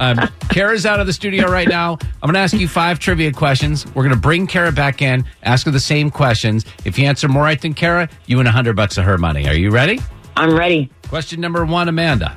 um, 0.00 0.18
Kara's 0.50 0.86
out 0.86 0.98
of 0.98 1.06
the 1.06 1.12
studio 1.12 1.48
right 1.48 1.68
now. 1.68 1.92
I'm 1.92 2.26
going 2.26 2.34
to 2.34 2.40
ask 2.40 2.54
you 2.54 2.66
five 2.66 2.98
trivia 2.98 3.32
questions. 3.32 3.86
We're 3.94 4.02
going 4.02 4.14
to 4.14 4.20
bring 4.20 4.46
Kara 4.48 4.72
back 4.72 5.02
in, 5.02 5.24
ask 5.44 5.66
her 5.66 5.70
the 5.70 5.78
same 5.78 6.10
questions. 6.10 6.64
If 6.84 6.98
you 6.98 7.06
answer 7.06 7.28
more 7.28 7.42
right 7.44 7.60
than 7.60 7.74
Kara, 7.74 8.08
you 8.26 8.38
win 8.38 8.46
100 8.46 8.74
bucks 8.74 8.98
of 8.98 9.04
her 9.04 9.18
money. 9.18 9.46
Are 9.46 9.54
you 9.54 9.70
ready? 9.70 10.00
I'm 10.36 10.56
ready. 10.56 10.90
Question 11.08 11.40
number 11.40 11.64
one, 11.64 11.88
Amanda. 11.88 12.34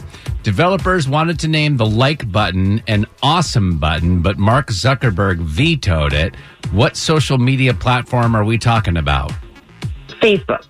Developers 0.47 1.09
wanted 1.09 1.37
to 1.39 1.49
name 1.49 1.75
the 1.75 1.85
like 1.85 2.31
button 2.31 2.81
an 2.87 3.05
awesome 3.21 3.79
button, 3.79 4.21
but 4.21 4.37
Mark 4.37 4.67
Zuckerberg 4.67 5.39
vetoed 5.39 6.13
it. 6.13 6.37
What 6.71 6.95
social 6.95 7.37
media 7.37 7.73
platform 7.73 8.33
are 8.33 8.45
we 8.45 8.57
talking 8.57 8.95
about? 8.95 9.33
Facebook. 10.21 10.63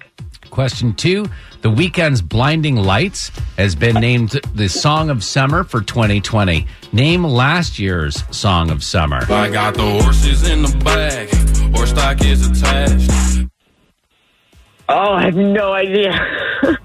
Question 0.50 0.96
two 0.96 1.28
The 1.62 1.70
Weeknd's 1.70 2.24
Blinding 2.24 2.78
Lights 2.78 3.30
has 3.58 3.76
been 3.76 3.98
named 3.98 4.32
the 4.56 4.68
Song 4.68 5.12
of 5.12 5.24
Summer 5.24 5.64
for 5.64 5.82
2020. 5.82 6.66
Name 6.92 7.24
last 7.24 7.78
year's 7.78 8.24
Song 8.36 8.72
of 8.72 8.84
Summer. 8.84 9.32
I 9.32 9.48
got 9.52 9.76
the 9.76 10.02
horses 10.02 10.50
in 10.50 10.64
the 10.64 10.76
back, 10.84 11.30
horse 11.76 11.92
stock 11.92 12.26
is 12.26 12.48
attached. 12.50 13.48
Oh, 14.90 15.12
I 15.14 15.26
have 15.26 15.36
no 15.36 15.72
idea. 15.72 16.18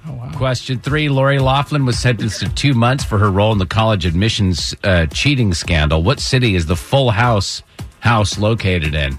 Question 0.43 0.81
three 0.81 1.09
Lori 1.09 1.39
Loughlin 1.39 1.87
was 1.87 1.97
sentenced 1.97 2.41
to 2.41 2.49
two 2.49 2.75
months 2.75 3.05
for 3.05 3.17
her 3.17 3.31
role 3.31 3.53
in 3.53 3.59
the 3.59 3.65
college 3.65 4.05
admissions 4.05 4.75
uh, 4.83 5.07
cheating 5.07 5.55
scandal. 5.55 6.03
What 6.03 6.19
city 6.19 6.57
is 6.57 6.67
the 6.67 6.75
Full 6.75 7.13
House 7.13 7.63
house 8.01 8.41
located 8.41 8.93
in? 8.97 9.17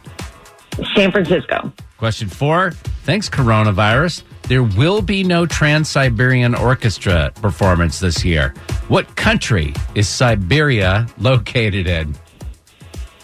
San 0.93 1.13
Francisco. 1.13 1.71
Question 1.97 2.27
four 2.27 2.71
Thanks, 3.05 3.29
coronavirus. 3.29 4.23
There 4.49 4.63
will 4.63 5.01
be 5.01 5.23
no 5.23 5.45
Trans 5.45 5.87
Siberian 5.89 6.55
Orchestra 6.55 7.31
performance 7.35 8.01
this 8.01 8.25
year. 8.25 8.53
What 8.89 9.15
country 9.15 9.73
is 9.95 10.09
Siberia 10.09 11.07
located 11.19 11.87
in? 11.87 12.15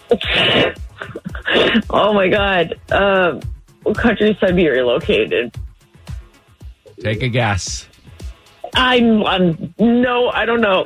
Oh 1.90 2.14
my 2.14 2.30
God. 2.30 2.80
Um, 2.92 3.42
what 3.84 3.98
country 3.98 4.32
is 4.32 4.38
Siberia 4.40 4.86
located? 4.86 5.54
Take 7.02 7.24
a 7.24 7.28
guess. 7.28 7.89
I'm, 8.76 9.24
I'm 9.26 9.74
no, 9.80 10.30
I 10.30 10.46
don't 10.46 10.62
know. 10.62 10.86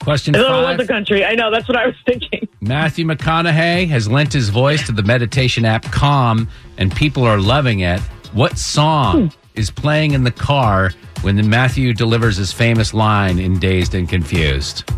Question 0.00 0.34
I 0.34 0.38
don't 0.38 0.50
know 0.50 0.64
five 0.64 0.78
the 0.78 0.86
country. 0.86 1.24
I 1.24 1.34
know 1.34 1.50
that's 1.50 1.68
what 1.68 1.76
I 1.76 1.86
was 1.86 1.96
thinking. 2.06 2.48
Matthew 2.60 3.04
McConaughey 3.04 3.88
has 3.88 4.08
lent 4.08 4.32
his 4.32 4.48
voice 4.48 4.84
to 4.86 4.92
the 4.92 5.02
meditation 5.02 5.64
app 5.64 5.84
Calm, 5.84 6.48
and 6.76 6.94
people 6.94 7.24
are 7.24 7.38
loving 7.38 7.80
it. 7.80 8.00
What 8.32 8.58
song 8.58 9.28
hmm. 9.28 9.38
is 9.54 9.70
playing 9.70 10.12
in 10.12 10.24
the 10.24 10.30
car 10.30 10.92
when 11.22 11.48
Matthew 11.48 11.94
delivers 11.94 12.36
his 12.36 12.52
famous 12.52 12.92
line 12.94 13.38
in 13.38 13.58
Dazed 13.58 13.94
and 13.94 14.08
Confused? 14.08 14.88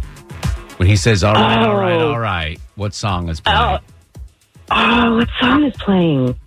When 0.78 0.88
he 0.88 0.96
says, 0.96 1.22
All 1.22 1.34
right, 1.34 1.58
all 1.58 1.76
right, 1.76 2.00
Oh. 2.00 2.12
all 2.12 2.18
right. 2.18 2.58
What 2.76 2.94
song 2.94 3.28
is 3.28 3.40
playing? 3.40 3.58
Oh. 3.58 3.78
oh, 4.70 5.16
what 5.16 5.28
song 5.38 5.64
is 5.64 5.76
playing? 5.76 6.38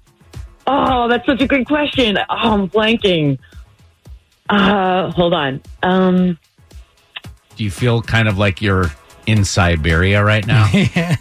Oh, 0.65 1.07
that's 1.07 1.25
such 1.25 1.41
a 1.41 1.47
good 1.47 1.67
question. 1.67 2.17
Oh, 2.17 2.23
I'm 2.29 2.69
blanking. 2.69 3.37
Uh, 4.49 5.11
hold 5.11 5.33
on. 5.33 5.61
Um, 5.81 6.37
Do 7.55 7.63
you 7.63 7.71
feel 7.71 8.01
kind 8.01 8.27
of 8.27 8.37
like 8.37 8.61
you're 8.61 8.91
in 9.25 9.45
Siberia 9.45 10.23
right 10.23 10.45
now? 10.45 10.69
yeah. 10.73 11.15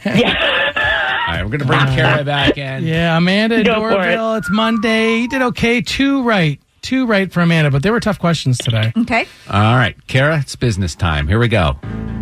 All 1.28 1.34
right, 1.34 1.42
we're 1.44 1.50
going 1.56 1.60
to 1.60 1.66
bring 1.66 1.80
Kara 1.94 2.24
back 2.24 2.58
in. 2.58 2.84
Yeah, 2.84 3.16
Amanda 3.16 3.60
in 3.60 3.64
Go 3.64 3.74
for 3.74 3.90
Doraville. 3.96 4.38
It's 4.38 4.50
Monday. 4.50 5.18
You 5.20 5.28
did 5.28 5.40
okay. 5.42 5.80
Two 5.80 6.22
right. 6.24 6.60
Two 6.82 7.06
right 7.06 7.32
for 7.32 7.40
Amanda, 7.40 7.70
but 7.70 7.84
they 7.84 7.90
were 7.92 8.00
tough 8.00 8.18
questions 8.18 8.58
today. 8.58 8.92
Okay. 8.98 9.26
All 9.48 9.76
right, 9.76 9.94
Kara, 10.08 10.40
it's 10.40 10.56
business 10.56 10.96
time. 10.96 11.28
Here 11.28 11.38
we 11.38 11.46
go. 11.46 11.76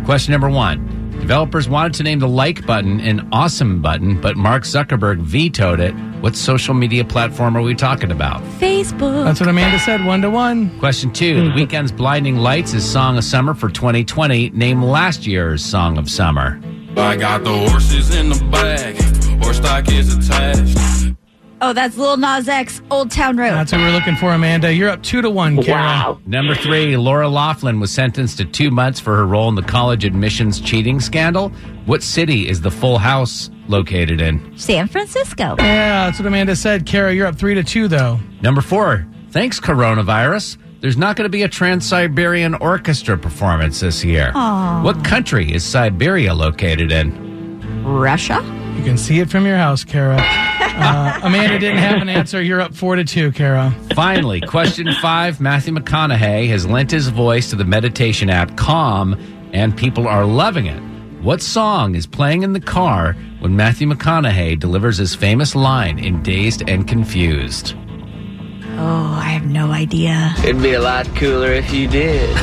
Question 0.05 0.33
number 0.33 0.49
one. 0.51 1.00
Developers 1.21 1.69
wanted 1.69 1.93
to 1.93 2.03
name 2.03 2.19
the 2.19 2.27
like 2.27 2.65
button 2.65 2.99
an 2.99 3.29
awesome 3.31 3.81
button, 3.81 4.19
but 4.19 4.35
Mark 4.35 4.63
Zuckerberg 4.63 5.19
vetoed 5.19 5.79
it. 5.79 5.93
What 6.19 6.35
social 6.35 6.73
media 6.73 7.05
platform 7.05 7.55
are 7.55 7.61
we 7.61 7.75
talking 7.75 8.11
about? 8.11 8.41
Facebook. 8.59 9.23
That's 9.23 9.39
what 9.39 9.47
Amanda 9.47 9.79
said. 9.79 10.03
One 10.03 10.21
to 10.23 10.29
one. 10.29 10.77
Question 10.79 11.13
two. 11.13 11.49
The 11.49 11.51
Weeknd's 11.51 11.91
Blinding 11.91 12.37
Lights 12.37 12.73
is 12.73 12.83
Song 12.83 13.17
of 13.17 13.23
Summer 13.23 13.53
for 13.53 13.69
2020. 13.69 14.49
Name 14.49 14.83
last 14.83 15.25
year's 15.25 15.63
Song 15.63 15.97
of 15.97 16.09
Summer. 16.09 16.59
I 16.97 17.15
got 17.15 17.43
the 17.43 17.55
horses 17.69 18.13
in 18.15 18.29
the 18.29 18.43
back, 18.51 18.95
horse 19.41 19.57
stock 19.57 19.89
is 19.89 20.13
attached. 20.13 21.15
Oh, 21.63 21.73
that's 21.73 21.95
Lil 21.95 22.17
Nas 22.17 22.49
X, 22.49 22.81
Old 22.89 23.11
Town 23.11 23.37
Road. 23.37 23.51
That's 23.51 23.71
what 23.71 23.81
we're 23.81 23.91
looking 23.91 24.15
for, 24.15 24.31
Amanda. 24.33 24.73
You're 24.73 24.89
up 24.89 25.03
two 25.03 25.21
to 25.21 25.29
one, 25.29 25.61
Kara. 25.61 25.79
Wow. 25.79 26.19
Number 26.25 26.55
three, 26.55 26.97
Laura 26.97 27.27
Loughlin 27.27 27.79
was 27.79 27.91
sentenced 27.91 28.39
to 28.39 28.45
two 28.45 28.71
months 28.71 28.99
for 28.99 29.15
her 29.15 29.27
role 29.27 29.47
in 29.47 29.53
the 29.53 29.61
college 29.61 30.03
admissions 30.03 30.59
cheating 30.59 30.99
scandal. 30.99 31.49
What 31.85 32.01
city 32.01 32.49
is 32.49 32.61
the 32.61 32.71
Full 32.71 32.97
House 32.97 33.51
located 33.67 34.21
in? 34.21 34.57
San 34.57 34.87
Francisco. 34.87 35.55
Yeah, 35.59 36.05
that's 36.05 36.17
what 36.17 36.25
Amanda 36.25 36.55
said. 36.55 36.87
Kara, 36.87 37.13
you're 37.13 37.27
up 37.27 37.35
three 37.35 37.53
to 37.53 37.63
two, 37.63 37.87
though. 37.87 38.19
Number 38.41 38.61
four, 38.61 39.05
thanks, 39.29 39.59
coronavirus. 39.59 40.57
There's 40.79 40.97
not 40.97 41.15
going 41.15 41.25
to 41.25 41.29
be 41.29 41.43
a 41.43 41.47
Trans 41.47 41.87
Siberian 41.87 42.55
Orchestra 42.55 43.19
performance 43.19 43.81
this 43.81 44.03
year. 44.03 44.31
Aww. 44.33 44.83
What 44.83 45.05
country 45.05 45.53
is 45.53 45.63
Siberia 45.63 46.33
located 46.33 46.91
in? 46.91 47.83
Russia. 47.83 48.41
You 48.77 48.83
can 48.83 48.97
see 48.97 49.19
it 49.19 49.29
from 49.29 49.45
your 49.45 49.57
house, 49.57 49.83
Kara. 49.83 50.17
Uh, 50.83 51.19
Amanda 51.23 51.59
didn't 51.59 51.77
have 51.77 52.01
an 52.01 52.09
answer. 52.09 52.41
You're 52.41 52.59
up 52.61 52.73
four 52.73 52.95
to 52.95 53.03
two, 53.03 53.31
Kara. 53.31 53.71
Finally, 53.95 54.41
question 54.41 54.91
five 55.01 55.39
Matthew 55.39 55.73
McConaughey 55.73 56.47
has 56.49 56.65
lent 56.65 56.89
his 56.91 57.07
voice 57.09 57.49
to 57.51 57.55
the 57.55 57.63
meditation 57.65 58.29
app 58.29 58.57
Calm, 58.57 59.15
and 59.53 59.77
people 59.77 60.07
are 60.07 60.25
loving 60.25 60.65
it. 60.65 60.79
What 61.21 61.41
song 61.41 61.93
is 61.93 62.07
playing 62.07 62.41
in 62.41 62.53
the 62.53 62.59
car 62.59 63.13
when 63.39 63.55
Matthew 63.55 63.87
McConaughey 63.87 64.59
delivers 64.59 64.97
his 64.97 65.13
famous 65.13 65.53
line 65.55 65.99
in 65.99 66.23
Dazed 66.23 66.67
and 66.67 66.87
Confused? 66.87 67.75
Oh, 68.77 69.19
I 69.21 69.29
have 69.29 69.45
no 69.45 69.69
idea. 69.71 70.33
It'd 70.39 70.61
be 70.63 70.73
a 70.73 70.81
lot 70.81 71.05
cooler 71.15 71.51
if 71.51 71.71
you 71.71 71.87
did. 71.87 72.35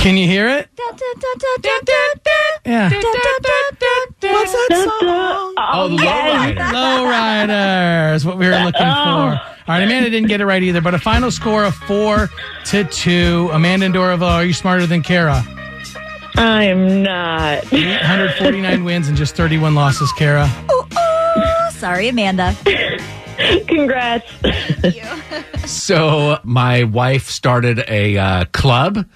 Can 0.00 0.16
you 0.16 0.26
hear 0.26 0.48
it? 0.48 0.68
Yeah. 2.66 2.88
What's 4.32 4.52
that 4.52 4.84
song? 5.00 5.54
Oh, 5.58 5.88
the 5.88 5.96
lowrider. 5.96 6.56
Lowrider 6.58 8.14
is 8.14 8.24
what 8.24 8.38
we 8.38 8.46
were 8.46 8.52
looking 8.58 8.80
for. 8.80 9.40
All 9.66 9.74
right, 9.74 9.82
Amanda 9.82 10.10
didn't 10.10 10.28
get 10.28 10.40
it 10.40 10.46
right 10.46 10.62
either, 10.62 10.80
but 10.80 10.94
a 10.94 10.98
final 10.98 11.30
score 11.30 11.64
of 11.64 11.74
four 11.74 12.28
to 12.66 12.84
two. 12.84 13.48
Amanda 13.52 13.86
and 13.86 13.94
Doraville, 13.94 14.22
are 14.30 14.44
you 14.44 14.52
smarter 14.52 14.86
than 14.86 15.02
Kara? 15.02 15.42
I 16.36 16.64
am 16.64 17.02
not. 17.02 17.72
849 17.72 18.84
wins 18.84 19.08
and 19.08 19.16
just 19.16 19.36
31 19.36 19.74
losses, 19.74 20.12
Kara. 20.12 20.48
Oh, 20.68 21.68
sorry, 21.72 22.08
Amanda. 22.08 22.54
Congrats. 23.68 24.30
So, 25.66 26.38
my 26.44 26.84
wife 26.84 27.30
started 27.30 27.84
a 27.88 28.18
uh, 28.18 28.44
club, 28.52 29.06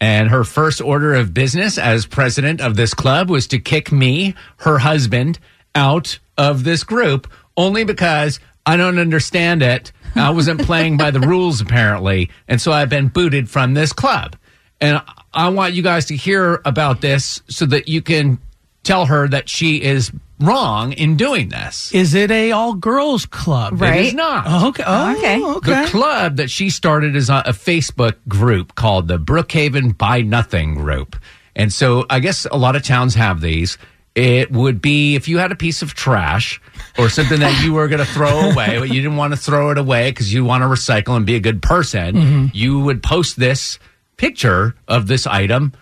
and 0.00 0.28
her 0.28 0.44
first 0.44 0.80
order 0.80 1.14
of 1.14 1.32
business 1.32 1.78
as 1.78 2.06
president 2.06 2.60
of 2.60 2.76
this 2.76 2.94
club 2.94 3.30
was 3.30 3.46
to 3.48 3.58
kick 3.58 3.90
me, 3.90 4.34
her 4.58 4.78
husband, 4.78 5.38
out 5.74 6.18
of 6.36 6.64
this 6.64 6.84
group 6.84 7.26
only 7.56 7.84
because 7.84 8.40
I 8.64 8.76
don't 8.76 8.98
understand 8.98 9.62
it. 9.62 9.92
I 10.14 10.30
wasn't 10.30 10.62
playing 10.62 10.96
by 10.96 11.10
the 11.10 11.20
rules, 11.20 11.60
apparently. 11.60 12.30
And 12.48 12.60
so 12.60 12.72
I've 12.72 12.88
been 12.88 13.08
booted 13.08 13.48
from 13.48 13.74
this 13.74 13.92
club. 13.92 14.36
And 14.80 15.00
I 15.32 15.50
want 15.50 15.74
you 15.74 15.82
guys 15.82 16.06
to 16.06 16.16
hear 16.16 16.60
about 16.64 17.00
this 17.00 17.42
so 17.48 17.66
that 17.66 17.88
you 17.88 18.02
can 18.02 18.38
tell 18.82 19.06
her 19.06 19.28
that 19.28 19.48
she 19.48 19.82
is 19.82 20.10
wrong 20.40 20.92
in 20.92 21.16
doing 21.16 21.48
this. 21.48 21.92
Is 21.94 22.14
it 22.14 22.30
a 22.30 22.52
all 22.52 22.74
girls 22.74 23.26
club? 23.26 23.80
Right. 23.80 24.00
It 24.00 24.06
is 24.06 24.14
not. 24.14 24.44
Oh, 24.46 24.68
okay. 24.68 24.84
Oh, 24.86 25.14
oh, 25.14 25.16
Okay. 25.18 25.42
okay. 25.44 25.84
The 25.84 25.90
club 25.90 26.36
that 26.36 26.50
she 26.50 26.70
started 26.70 27.16
is 27.16 27.30
a, 27.30 27.42
a 27.46 27.52
Facebook 27.52 28.14
group 28.28 28.74
called 28.74 29.08
the 29.08 29.18
Brookhaven 29.18 29.96
Buy 29.96 30.22
Nothing 30.22 30.74
Group. 30.74 31.16
And 31.54 31.72
so 31.72 32.04
I 32.10 32.20
guess 32.20 32.46
a 32.50 32.56
lot 32.56 32.76
of 32.76 32.82
towns 32.82 33.14
have 33.14 33.40
these. 33.40 33.78
It 34.14 34.50
would 34.50 34.80
be 34.80 35.14
if 35.14 35.28
you 35.28 35.38
had 35.38 35.52
a 35.52 35.56
piece 35.56 35.82
of 35.82 35.92
trash 35.94 36.60
or 36.98 37.08
something 37.10 37.40
that 37.40 37.62
you 37.64 37.74
were 37.74 37.86
going 37.88 37.98
to 37.98 38.10
throw 38.10 38.50
away, 38.50 38.78
but 38.78 38.88
you 38.88 39.02
didn't 39.02 39.16
want 39.16 39.32
to 39.34 39.36
throw 39.38 39.70
it 39.70 39.78
away 39.78 40.10
because 40.10 40.32
you 40.32 40.44
want 40.44 40.62
to 40.62 40.66
recycle 40.66 41.16
and 41.16 41.26
be 41.26 41.34
a 41.34 41.40
good 41.40 41.60
person, 41.62 42.14
mm-hmm. 42.16 42.46
you 42.54 42.80
would 42.80 43.02
post 43.02 43.38
this 43.38 43.78
picture 44.16 44.74
of 44.88 45.06
this 45.06 45.26
item, 45.26 45.72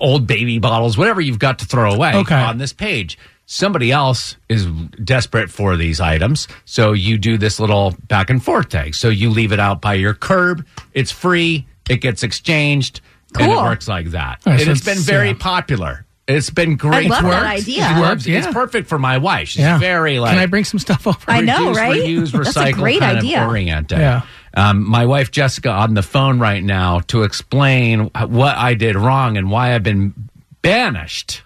old 0.00 0.26
baby 0.28 0.58
bottles, 0.60 0.96
whatever 0.96 1.20
you've 1.20 1.40
got 1.40 1.58
to 1.60 1.64
throw 1.64 1.92
away 1.92 2.12
Okay. 2.14 2.34
on 2.40 2.58
this 2.58 2.72
page. 2.72 3.18
Somebody 3.52 3.90
else 3.90 4.36
is 4.48 4.64
desperate 5.02 5.50
for 5.50 5.76
these 5.76 6.00
items. 6.00 6.46
So 6.66 6.92
you 6.92 7.18
do 7.18 7.36
this 7.36 7.58
little 7.58 7.96
back 8.06 8.30
and 8.30 8.40
forth 8.40 8.68
tag. 8.68 8.94
So 8.94 9.08
you 9.08 9.28
leave 9.28 9.50
it 9.50 9.58
out 9.58 9.80
by 9.80 9.94
your 9.94 10.14
curb. 10.14 10.64
It's 10.94 11.10
free. 11.10 11.66
It 11.88 11.96
gets 11.96 12.22
exchanged. 12.22 13.00
And 13.36 13.50
it 13.50 13.56
works 13.56 13.88
like 13.88 14.10
that. 14.12 14.40
Oh, 14.46 14.52
and 14.52 14.60
so 14.60 14.70
it's 14.70 14.84
been 14.84 14.98
very 14.98 15.30
yeah. 15.30 15.34
popular. 15.40 16.06
It's 16.28 16.48
been 16.50 16.76
great. 16.76 17.10
I 17.10 17.20
love 17.20 17.24
It's 17.24 17.34
that 17.34 17.44
idea. 17.44 17.84
It 17.86 17.90
It 17.90 17.94
works. 18.00 18.08
works, 18.08 18.26
yeah. 18.28 18.38
It's 18.38 18.46
perfect 18.54 18.88
for 18.88 19.00
my 19.00 19.18
wife. 19.18 19.48
She's 19.48 19.62
Yeah. 19.62 19.78
very 19.78 20.20
like 20.20 20.30
Can 20.34 20.38
I 20.38 20.46
bring 20.46 20.62
some 20.64 20.78
stuff 20.78 21.04
over? 21.08 21.18
I 21.26 21.40
know, 21.40 21.70
reduce, 21.70 21.76
right? 21.76 22.00
Reuse, 22.02 22.44
That's 22.44 22.56
a 22.56 22.70
great 22.70 23.00
kind 23.00 23.18
idea. 23.18 23.42
of 23.42 23.48
oriented. 23.48 23.98
Yeah. 23.98 24.22
Um, 24.54 24.88
my 24.88 25.06
wife 25.06 25.32
Jessica 25.32 25.70
on 25.70 25.94
the 25.94 26.02
phone 26.02 26.38
right 26.38 26.62
now 26.62 27.00
to 27.08 27.24
explain 27.24 28.10
what 28.14 28.56
I 28.56 28.74
did 28.74 28.94
wrong 28.94 29.36
and 29.36 29.50
why 29.50 29.74
I've 29.74 29.82
been 29.82 30.14
banished. 30.62 31.42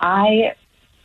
I 0.00 0.52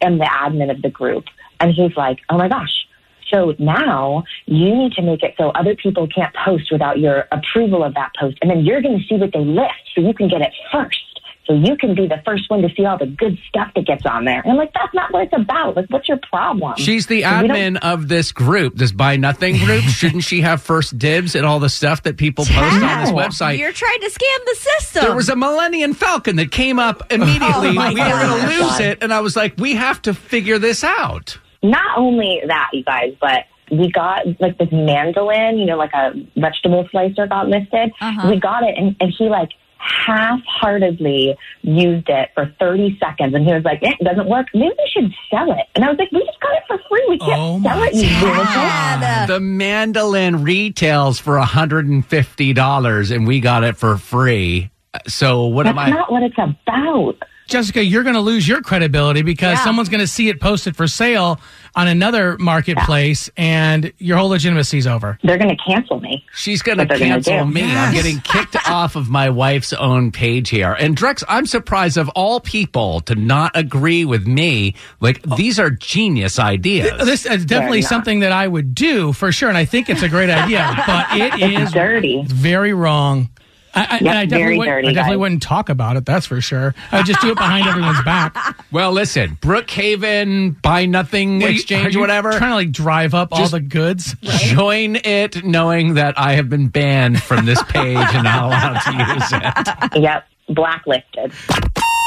am 0.01 0.17
the 0.17 0.25
admin 0.25 0.72
of 0.72 0.81
the 0.81 0.89
group. 0.89 1.25
And 1.60 1.74
he's 1.74 1.96
like, 1.96 2.20
oh 2.29 2.38
my 2.38 2.48
gosh. 2.48 2.88
So 3.29 3.55
now 3.60 4.24
you 4.46 4.75
need 4.75 4.93
to 4.93 5.01
make 5.01 5.24
it 5.24 5.36
so 5.38 5.50
other 5.51 5.75
people 5.75 6.08
can't 6.08 6.36
post 6.36 6.72
without 6.72 7.00
your 7.00 7.27
approval 7.31 7.84
of 7.84 7.93
that 7.93 8.12
post. 8.20 8.38
And 8.41 8.51
then 8.51 8.65
you're 8.65 8.81
going 8.81 9.00
to 9.00 9.05
see 9.05 9.15
what 9.15 9.31
they 9.31 9.39
list 9.39 9.93
so 9.96 10.01
you 10.01 10.13
can 10.13 10.27
get 10.27 10.41
it 10.41 10.51
first. 10.72 11.11
So 11.45 11.53
you 11.53 11.75
can 11.75 11.95
be 11.95 12.07
the 12.07 12.21
first 12.24 12.50
one 12.50 12.62
to 12.62 12.69
see 12.75 12.86
all 12.86 12.98
the 12.98 13.07
good 13.07 13.38
stuff 13.50 13.71
that 13.75 13.86
gets 13.86 14.05
on 14.05 14.25
there. 14.25 14.41
And 14.41 14.51
I'm 14.51 14.57
like, 14.57 14.74
that's 14.74 14.93
not 14.93 15.12
what 15.12 15.24
it's 15.24 15.33
about. 15.33 15.75
Like, 15.75 15.88
what's 15.89 16.07
your 16.07 16.19
problem? 16.29 16.75
She's 16.77 17.07
the 17.07 17.24
admin 17.24 17.79
of 17.81 18.07
this 18.07 18.31
group, 18.31 18.75
this 18.75 18.91
Buy 18.91 19.17
Nothing 19.17 19.57
group. 19.57 19.83
Shouldn't 19.88 20.24
she 20.24 20.41
have 20.41 20.62
first 20.62 20.98
dibs 20.98 21.36
at 21.36 21.43
all 21.43 21.60
the 21.60 21.69
stuff 21.69 22.03
that 22.03 22.17
people 22.17 22.45
post 22.45 22.83
on 22.83 23.01
this 23.01 23.12
website? 23.12 23.57
You're 23.57 23.71
trying 23.74 24.00
to 24.01 24.10
scam 24.10 24.45
the 24.45 24.55
system. 24.55 25.03
There 25.03 25.15
was 25.15 25.29
a 25.29 25.36
Millennium 25.36 25.93
Falcon 25.93 26.36
that 26.36 26.51
came 26.51 26.79
up 26.79 27.01
immediately. 27.12 27.69
Oh, 27.69 27.74
my 27.74 27.89
we 27.89 28.00
were 28.00 28.10
going 28.10 28.41
to 28.41 28.63
lose 28.63 28.79
it, 28.79 29.00
and 29.01 29.12
I 29.12 29.21
was 29.21 29.36
like, 29.36 29.55
"We 29.57 29.75
have 29.75 30.01
to 30.03 30.13
figure 30.13 30.60
this 30.60 30.83
out." 30.83 31.38
not 31.63 31.98
only 31.98 32.41
that, 32.48 32.69
you 32.74 32.83
guys, 32.83 33.13
but 33.19 33.45
we 33.71 33.91
got 33.91 34.25
like 34.39 34.57
this 34.57 34.71
mandolin, 34.71 35.57
you 35.57 35.65
know, 35.65 35.77
like 35.77 35.93
a 35.93 36.13
vegetable 36.36 36.88
slicer 36.91 37.27
got 37.27 37.48
listed. 37.48 37.91
Uh-huh. 38.01 38.29
We 38.29 38.39
got 38.39 38.63
it 38.63 38.75
and, 38.77 38.95
and 39.00 39.13
he 39.17 39.29
like 39.29 39.50
half-heartedly 39.81 41.35
used 41.61 42.09
it 42.09 42.29
for 42.33 42.53
30 42.59 42.97
seconds 43.00 43.33
and 43.33 43.45
he 43.45 43.53
was 43.53 43.63
like, 43.63 43.81
eh, 43.83 43.93
it 44.00 44.03
doesn't 44.03 44.27
work. 44.27 44.47
Maybe 44.53 44.73
we 44.77 44.89
should 44.93 45.11
sell 45.29 45.51
it. 45.51 45.65
And 45.75 45.83
I 45.83 45.89
was 45.89 45.97
like, 45.97 46.11
we 46.11 46.23
just 46.25 46.39
got 46.39 46.53
it 46.55 46.63
for 46.67 46.77
free. 46.89 47.05
We 47.09 47.17
can't 47.19 47.31
Oh, 47.41 47.61
sell 47.61 47.83
it, 47.83 47.93
you 47.93 48.01
lunatic. 48.27 49.27
The 49.27 49.39
mandolin 49.39 50.43
retails 50.43 51.19
for 51.19 51.38
hundred 51.39 51.88
and 51.88 52.05
fifty 52.05 52.53
dollars, 52.53 53.11
and 53.11 53.25
we 53.27 53.39
got 53.39 53.63
it 53.63 53.77
for 53.77 53.97
free. 53.97 54.69
So 55.07 55.45
what 55.45 55.63
That's 55.63 55.73
am 55.73 55.79
I? 55.79 55.85
That's 55.89 55.95
not 56.00 56.11
what 56.11 56.23
it's 56.23 56.38
about. 56.38 57.15
Jessica, 57.51 57.84
you're 57.84 58.03
going 58.03 58.15
to 58.15 58.22
lose 58.22 58.48
your 58.48 58.62
credibility 58.62 59.22
because 59.22 59.58
Yeah. 59.58 59.63
someone's 59.63 59.89
going 59.89 60.00
to 60.01 60.08
see 60.08 60.29
it 60.29 60.39
posted 60.39 60.75
for 60.75 60.88
sale 60.88 61.39
on 61.75 61.88
another 61.88 62.38
marketplace, 62.38 63.29
and 63.38 63.93
your 63.98 64.17
whole 64.17 64.29
legitimacy's 64.29 64.86
over. 64.88 65.17
They're 65.24 65.38
going 65.38 65.55
to 65.55 65.63
cancel 65.63 66.00
me. 66.01 66.25
She's 66.34 66.62
going 66.62 66.77
to 66.77 66.81
What 66.81 66.89
they're 66.89 66.98
gonna 67.00 67.13
cancel 67.22 67.46
do. 67.46 67.51
me. 67.53 67.63
I'm 67.63 67.93
getting 67.93 68.20
kicked 68.22 68.55
off 68.70 68.96
of 68.96 69.10
my 69.10 69.29
wife's 69.29 69.72
own 69.74 70.12
page 70.12 70.50
here. 70.50 70.74
And 70.74 70.98
Drex, 70.98 71.24
I'm 71.29 71.46
surprised 71.46 71.98
of 71.98 72.10
all 72.10 72.39
people 72.41 73.00
to 73.01 73.15
not 73.15 73.51
agree 73.55 74.03
with 74.05 74.27
me. 74.27 74.75
Like 75.00 75.22
these 75.38 75.60
are 75.60 75.70
genius 75.70 76.39
ideas. 76.39 77.05
This 77.05 77.25
is 77.25 77.46
definitely 77.46 77.84
something 77.84 78.20
that 78.22 78.31
I 78.34 78.48
would 78.48 78.75
do 78.75 79.13
for 79.13 79.31
sure, 79.31 79.48
and 79.50 79.58
I 79.58 79.65
think 79.65 79.89
it's 79.89 80.03
a 80.03 80.10
great 80.10 80.29
idea, 80.29 80.84
but 80.86 81.08
it 81.12 81.39
is 81.62 81.72
dirty. 81.72 82.24
very 82.27 82.74
wrong. 82.74 83.29
I, 83.73 83.81
I, 83.83 83.97
and 83.97 84.09
I 84.09 84.25
definitely, 84.25 84.27
very 84.27 84.57
wouldn't, 84.57 84.75
dirty, 84.75 84.87
I 84.89 84.93
definitely 84.93 85.17
wouldn't 85.17 85.43
talk 85.43 85.69
about 85.69 85.95
it. 85.97 86.05
That's 86.05 86.25
for 86.25 86.41
sure. 86.41 86.75
I 86.91 86.97
would 86.97 87.05
just 87.05 87.21
do 87.21 87.31
it 87.31 87.37
behind 87.37 87.67
everyone's 87.67 88.03
back. 88.03 88.65
well, 88.71 88.91
listen, 88.91 89.37
Brookhaven, 89.41 90.61
buy 90.61 90.85
nothing 90.85 91.39
What 91.39 91.45
are 91.45 91.49
you- 91.51 91.55
exchange, 91.55 91.87
are 91.87 91.89
you 91.91 91.99
whatever. 91.99 92.31
Trying 92.33 92.51
to 92.51 92.55
like 92.55 92.71
drive 92.71 93.13
up 93.13 93.29
all 93.31 93.47
the 93.47 93.59
goods. 93.59 94.15
Join 94.21 94.97
it 94.97 95.43
knowing 95.45 95.93
that 95.95 96.17
I 96.17 96.33
have 96.33 96.49
been 96.49 96.67
banned 96.67 97.21
from 97.23 97.45
this 97.45 97.61
page 97.63 97.97
and 97.97 98.23
not 98.23 98.43
allowed 98.45 98.79
to 98.81 99.13
use 99.13 99.31
it. 99.33 100.01
Yep. 100.01 100.25
Blacklisted. 100.49 101.31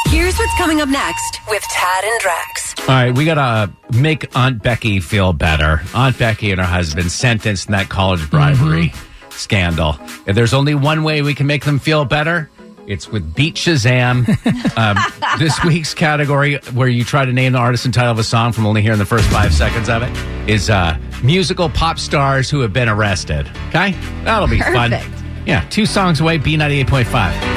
Here's 0.08 0.36
what's 0.36 0.58
coming 0.58 0.80
up 0.80 0.88
next 0.88 1.40
with 1.48 1.62
Tad 1.70 2.04
and 2.04 2.20
Drex. 2.20 2.80
All 2.80 2.94
right, 2.94 3.14
we 3.16 3.24
got 3.24 3.34
to 3.34 3.96
make 3.98 4.34
Aunt 4.36 4.62
Becky 4.62 5.00
feel 5.00 5.32
better. 5.32 5.80
Aunt 5.94 6.18
Becky 6.18 6.50
and 6.50 6.60
her 6.60 6.66
husband 6.66 7.10
sentenced 7.10 7.68
in 7.68 7.72
that 7.72 7.88
college 7.88 8.28
bribery 8.30 8.88
mm-hmm. 8.90 9.13
Scandal. 9.34 9.96
If 10.26 10.34
there's 10.34 10.54
only 10.54 10.74
one 10.74 11.02
way 11.02 11.22
we 11.22 11.34
can 11.34 11.46
make 11.46 11.64
them 11.64 11.78
feel 11.78 12.04
better, 12.04 12.50
it's 12.86 13.08
with 13.08 13.34
Beat 13.34 13.54
Shazam. 13.54 14.28
um, 14.78 14.98
this 15.38 15.62
week's 15.64 15.94
category, 15.94 16.56
where 16.72 16.88
you 16.88 17.04
try 17.04 17.24
to 17.24 17.32
name 17.32 17.52
the 17.52 17.58
artist 17.58 17.84
and 17.84 17.94
title 17.94 18.12
of 18.12 18.18
a 18.18 18.24
song 18.24 18.52
from 18.52 18.66
only 18.66 18.82
hearing 18.82 18.98
the 18.98 19.06
first 19.06 19.28
five 19.30 19.52
seconds 19.52 19.88
of 19.88 20.02
it, 20.02 20.48
is 20.48 20.70
uh, 20.70 20.98
musical 21.22 21.68
pop 21.68 21.98
stars 21.98 22.50
who 22.50 22.60
have 22.60 22.72
been 22.72 22.88
arrested. 22.88 23.50
Okay? 23.68 23.92
That'll 24.24 24.48
be 24.48 24.60
fun. 24.60 24.92
Yeah, 25.46 25.66
two 25.68 25.86
songs 25.86 26.20
away, 26.20 26.38
B98.5. 26.38 27.53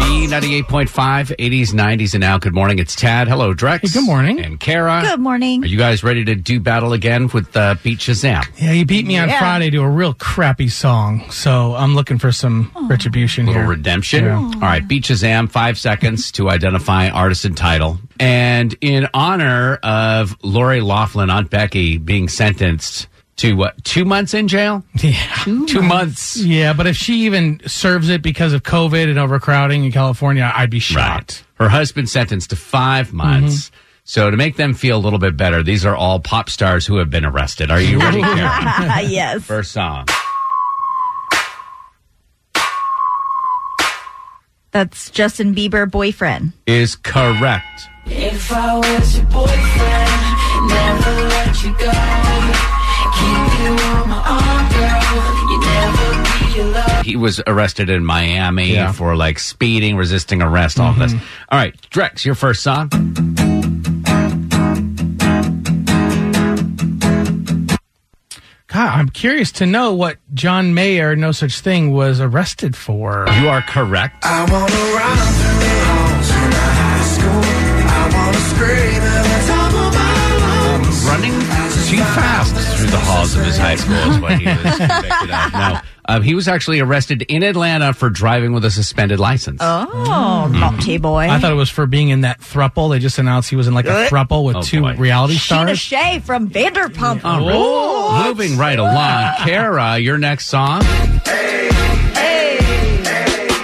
B98.5, 0.00 1.36
80s, 1.36 1.68
90s, 1.74 2.14
and 2.14 2.20
now. 2.20 2.38
Good 2.38 2.54
morning. 2.54 2.78
It's 2.78 2.94
Tad. 2.96 3.28
Hello, 3.28 3.52
Drex. 3.54 3.80
Hey, 3.82 3.88
good 3.88 4.06
morning. 4.06 4.40
And 4.40 4.58
Kara. 4.58 5.02
Good 5.02 5.20
morning. 5.20 5.62
Are 5.62 5.66
you 5.66 5.76
guys 5.76 6.02
ready 6.02 6.24
to 6.24 6.34
do 6.34 6.58
battle 6.58 6.92
again 6.92 7.28
with 7.28 7.54
uh, 7.56 7.74
Beat 7.82 7.98
Shazam? 7.98 8.44
Yeah, 8.58 8.72
you 8.72 8.86
beat 8.86 9.06
me 9.06 9.18
on 9.18 9.28
Yeah. 9.28 9.38
Friday 9.38 9.70
to 9.70 9.78
a 9.82 9.88
real 9.88 10.14
crappy 10.14 10.68
song, 10.68 11.30
so 11.30 11.74
I'm 11.74 11.94
looking 11.94 12.18
for 12.18 12.32
some 12.32 12.70
retribution 12.88 13.46
little 13.46 13.62
here. 13.62 13.68
redemption. 13.70 14.24
Yeah. 14.24 14.36
All 14.36 14.60
right, 14.60 14.86
Beat 14.86 15.04
Shazam, 15.04 15.50
five 15.50 15.78
seconds 15.78 16.32
to 16.32 16.48
identify 16.48 17.08
artist 17.10 17.44
and 17.44 17.56
title. 17.56 17.98
And 18.18 18.74
in 18.80 19.08
honor 19.14 19.76
of 19.82 20.36
Lori 20.42 20.80
Loughlin, 20.80 21.30
Aunt 21.30 21.50
Becky, 21.50 21.98
being 21.98 22.28
sentenced 22.28 23.06
to 23.40 23.54
what, 23.54 23.82
two 23.84 24.04
months 24.04 24.34
in 24.34 24.48
jail? 24.48 24.84
Yeah. 25.02 25.34
Two 25.66 25.82
months. 25.82 26.36
Yeah, 26.36 26.74
but 26.74 26.86
if 26.86 26.94
she 26.94 27.24
even 27.24 27.60
serves 27.66 28.10
it 28.10 28.22
because 28.22 28.52
of 28.52 28.62
COVID 28.62 29.08
and 29.08 29.18
overcrowding 29.18 29.84
in 29.84 29.92
California, 29.92 30.50
I'd 30.54 30.68
be 30.68 30.78
shocked. 30.78 31.44
Her 31.54 31.70
husband 31.70 32.10
sentenced 32.10 32.50
to 32.50 32.56
five 32.56 33.08
mm-hmm. 33.08 33.16
months. 33.16 33.70
So 34.04 34.30
to 34.30 34.36
make 34.36 34.56
them 34.56 34.74
feel 34.74 34.98
a 34.98 35.00
little 35.00 35.18
bit 35.18 35.36
better, 35.36 35.62
these 35.62 35.86
are 35.86 35.96
all 35.96 36.20
pop 36.20 36.50
stars 36.50 36.86
who 36.86 36.96
have 36.96 37.08
been 37.08 37.24
arrested. 37.24 37.70
Are 37.70 37.80
you 37.80 37.98
ready, 37.98 38.20
Karen? 38.22 38.40
yes. 39.10 39.42
First 39.42 39.72
song. 39.72 40.06
That's 44.72 45.10
Justin 45.10 45.54
Bieber 45.54 45.90
boyfriend. 45.90 46.52
is 46.66 46.94
correct. 46.94 47.88
If 48.06 48.52
I 48.52 48.76
was 48.76 49.16
your 49.16 49.26
boyfriend, 49.26 50.68
never 50.68 51.28
let 51.28 51.64
you 51.64 51.76
go. 51.78 52.79
Keep 53.18 53.60
you 53.60 53.70
on 53.70 54.08
my 54.08 54.22
arm, 54.26 54.64
girl. 54.72 55.50
You 55.50 55.58
never 55.60 56.08
be 56.54 56.60
alone. 56.60 57.04
He 57.04 57.16
was 57.16 57.40
arrested 57.46 57.90
in 57.90 58.04
Miami 58.04 58.72
Yeah. 58.74 58.92
for 58.92 59.16
like 59.16 59.38
speeding, 59.38 59.96
resisting 59.96 60.42
arrest, 60.42 60.78
all 60.80 60.90
of 60.92 60.98
this. 60.98 61.12
Mm-hmm. 61.12 61.24
All 61.50 61.58
right, 61.58 61.74
Drex, 61.90 62.24
your 62.24 62.34
first 62.34 62.62
song. 62.62 62.88
God, 68.66 68.98
I'm 69.00 69.08
curious 69.08 69.50
to 69.52 69.66
know 69.66 69.92
what 69.94 70.18
John 70.32 70.74
Mayer, 70.74 71.16
no 71.16 71.32
such 71.32 71.58
thing, 71.60 71.92
was 71.92 72.20
arrested 72.20 72.76
for. 72.76 73.26
You 73.40 73.48
are 73.48 73.62
correct. 73.62 74.24
I 74.24 74.42
wanna 74.42 74.74
run 74.94 75.18
through 75.18 75.58
the 75.58 75.74
halls 75.90 76.30
in 76.30 76.52
high 76.54 77.02
school. 77.02 77.42
I 77.90 78.02
wanna 78.14 78.42
scream 78.54 79.02
at 79.02 79.24
the 79.26 79.40
top 79.50 79.72
of 79.74 79.90
my 79.90 80.14
lungs. 80.38 81.02
Running 81.04 81.32
too 81.32 81.42
fast 81.42 81.88
through 81.88 82.39
the 82.90 82.98
halls 82.98 83.34
of 83.36 83.44
his 83.44 83.56
high 83.56 83.76
school 83.76 83.94
is 83.96 84.18
what 84.20 84.38
he 84.38 84.46
was 84.46 84.56
convicted 84.78 85.30
of. 85.30 85.52
No, 85.52 85.80
um, 86.08 86.22
he 86.22 86.34
was 86.34 86.48
actually 86.48 86.80
arrested 86.80 87.22
in 87.22 87.42
Atlanta 87.42 87.92
for 87.92 88.10
driving 88.10 88.52
with 88.52 88.64
a 88.64 88.70
suspended 88.70 89.20
license. 89.20 89.58
Oh, 89.62 90.48
naughty 90.52 90.98
boy. 90.98 91.28
I 91.28 91.38
thought 91.38 91.52
it 91.52 91.56
was 91.56 91.70
for 91.70 91.86
being 91.86 92.08
in 92.08 92.22
that 92.22 92.40
thruple. 92.40 92.90
They 92.90 92.98
just 92.98 93.18
announced 93.18 93.48
he 93.50 93.56
was 93.56 93.68
in 93.68 93.74
like 93.74 93.86
a 93.86 94.06
thruple 94.08 94.44
with 94.44 94.56
Oh, 94.56 94.62
two 94.62 94.82
boy. 94.82 94.96
reality 94.96 95.34
Sheena 95.34 95.76
stars. 95.76 95.78
Shea 95.78 96.18
from 96.20 96.50
Vanderpump. 96.50 97.24
All 97.24 97.46
right. 97.46 98.26
Moving 98.28 98.58
right 98.58 98.78
along, 98.78 99.34
Kara, 99.44 99.98
your 99.98 100.18
next 100.18 100.46
song. 100.46 100.82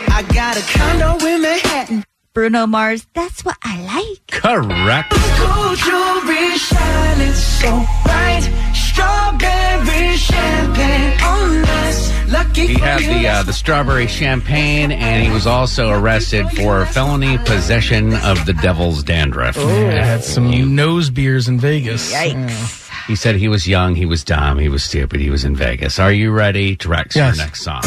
I 0.09 0.23
got 0.33 0.57
a 0.57 0.63
condo 0.79 1.27
in 1.27 1.43
Manhattan. 1.43 2.05
Bruno 2.33 2.67
Mars. 2.67 3.07
That's 3.15 3.45
what 3.45 3.57
I 3.63 3.83
like. 3.83 4.27
Correct. 4.29 5.11
Gold 5.11 5.79
jewelry 5.79 6.57
shining 6.59 7.33
so 7.33 7.85
bright. 8.05 8.66
Strawberry 8.97 10.17
champagne 10.17 11.21
on 11.21 11.65
us. 11.65 12.33
Lucky 12.33 12.67
He 12.69 12.75
for 12.77 12.81
had 12.87 13.01
the 13.03 13.29
uh, 13.29 13.43
the 13.43 13.53
strawberry 13.53 14.07
champagne, 14.07 14.91
and 14.91 15.23
he 15.23 15.31
was 15.31 15.47
also 15.47 15.91
arrested 15.91 16.49
for 16.53 16.87
felony 16.87 17.37
possession 17.39 18.15
of 18.15 18.47
the 18.47 18.55
devil's 18.55 19.03
dandruff. 19.03 19.57
Yeah, 19.59 20.03
had 20.03 20.25
some 20.25 20.75
nose 20.75 21.11
beers 21.11 21.47
in 21.47 21.61
Vegas. 21.61 22.11
Yikes. 22.15 22.85
He 23.07 23.15
said 23.17 23.35
he 23.37 23.49
was 23.49 23.69
young, 23.69 23.95
he 23.95 24.07
was 24.07 24.25
dumb, 24.25 24.59
he 24.59 24.71
was 24.71 24.83
stupid, 24.83 25.21
he 25.21 25.29
was 25.29 25.45
in 25.45 25.55
Vegas. 25.55 25.99
Are 25.99 26.11
you 26.11 26.33
ready 26.33 26.75
to 26.77 26.89
Rex 26.89 27.15
Yes. 27.15 27.37
your 27.37 27.45
next 27.47 27.63
song? 27.63 27.83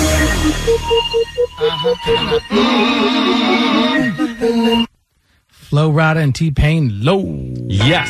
Flo 5.50 5.92
Rida 5.92 6.18
and 6.18 6.34
T 6.36 6.52
Pain, 6.52 7.04
low. 7.04 7.24
Yes. 7.68 8.10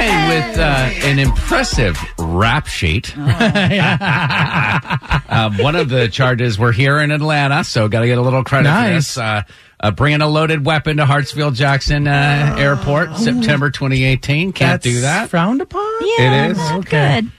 Hey, 0.00 0.28
with 0.48 0.58
uh, 0.58 0.90
an 1.06 1.18
impressive 1.18 1.98
rap 2.18 2.66
sheet. 2.66 3.14
uh, 3.18 5.50
one 5.58 5.76
of 5.76 5.90
the 5.90 6.08
charges 6.08 6.58
were 6.58 6.72
here 6.72 6.98
in 7.00 7.10
Atlanta, 7.10 7.62
so 7.64 7.86
got 7.88 8.00
to 8.00 8.06
get 8.06 8.16
a 8.16 8.22
little 8.22 8.42
credit 8.42 8.68
for 8.70 8.74
Nice. 8.74 8.94
this. 9.14 9.18
Uh, 9.18 9.42
uh, 9.82 9.90
bringing 9.90 10.20
a 10.22 10.28
loaded 10.28 10.64
weapon 10.64 10.96
to 10.98 11.04
Hartsfield 11.04 11.54
Jackson 11.54 12.06
uh, 12.06 12.56
Airport, 12.58 13.16
September 13.16 13.70
2018. 13.70 14.52
Can't 14.52 14.82
That's 14.82 14.84
do 14.84 15.00
that. 15.02 15.28
Frowned 15.30 15.60
upon? 15.60 15.86
Yeah, 16.02 16.46
It 16.46 16.50
is? 16.52 16.58
not 16.58 16.78
Okay. 16.80 17.20
good. 17.22 17.30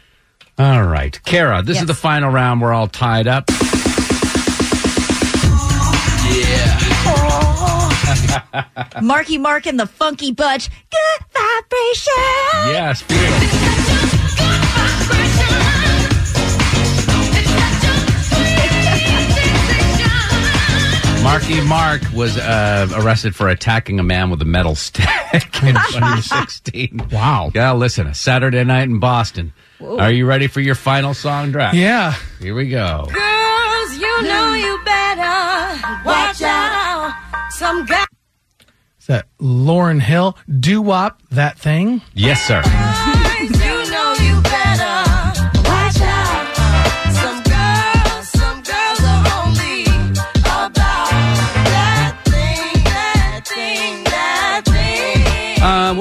All 0.64 0.84
right, 0.84 1.20
Kara, 1.24 1.62
this 1.64 1.78
is 1.78 1.82
Yes. 1.84 1.88
the 1.88 1.94
final 1.96 2.30
round. 2.30 2.62
We're 2.62 2.74
all 2.74 2.88
tied 2.88 3.28
up. 3.28 3.46
Marky 9.02 9.38
Mark 9.38 9.66
and 9.68 9.80
the 9.80 9.88
Funky 9.88 10.32
Bunch. 10.32 10.70
Good 10.70 11.26
vibration. 11.34 12.74
Yes, 12.74 13.02
feel. 13.02 14.42
Marky 21.24 21.62
Mark 21.62 22.02
was 22.16 22.36
uh, 22.38 22.88
arrested 22.96 23.36
for 23.36 23.48
attacking 23.48 24.00
a 24.00 24.04
man 24.04 24.32
with 24.32 24.42
a 24.42 24.46
metal 24.46 24.74
stick 24.74 25.06
in 25.62 25.76
2016. 25.92 27.10
Wow. 27.12 27.52
Yeah, 27.54 27.74
listen, 27.74 28.08
a 28.08 28.16
Saturday 28.16 28.64
night 28.64 28.84
in 28.90 29.00
Boston. 29.00 29.54
Are 29.80 30.12
you 30.12 30.26
ready 30.26 30.48
for 30.48 30.62
your 30.62 30.74
final 30.76 31.14
song, 31.14 31.52
draft? 31.52 31.76
Yeah. 31.76 32.16
Here 32.40 32.56
we 32.56 32.70
go. 32.70 33.06
Girls, 33.14 33.98
you 33.98 34.24
know 34.24 34.54
you 34.54 34.80
better 34.84 36.04
watch 36.06 36.42
out. 36.42 37.14
Some 37.52 37.86
guys 37.86 38.08
Is 39.00 39.08
that 39.08 39.28
Lauryn 39.40 40.02
Hill? 40.02 40.38
Doo 40.60 40.82
Wop, 40.82 41.22
that 41.32 41.60
thing? 41.60 42.02
Yes, 42.14 42.42
sir. 42.42 42.62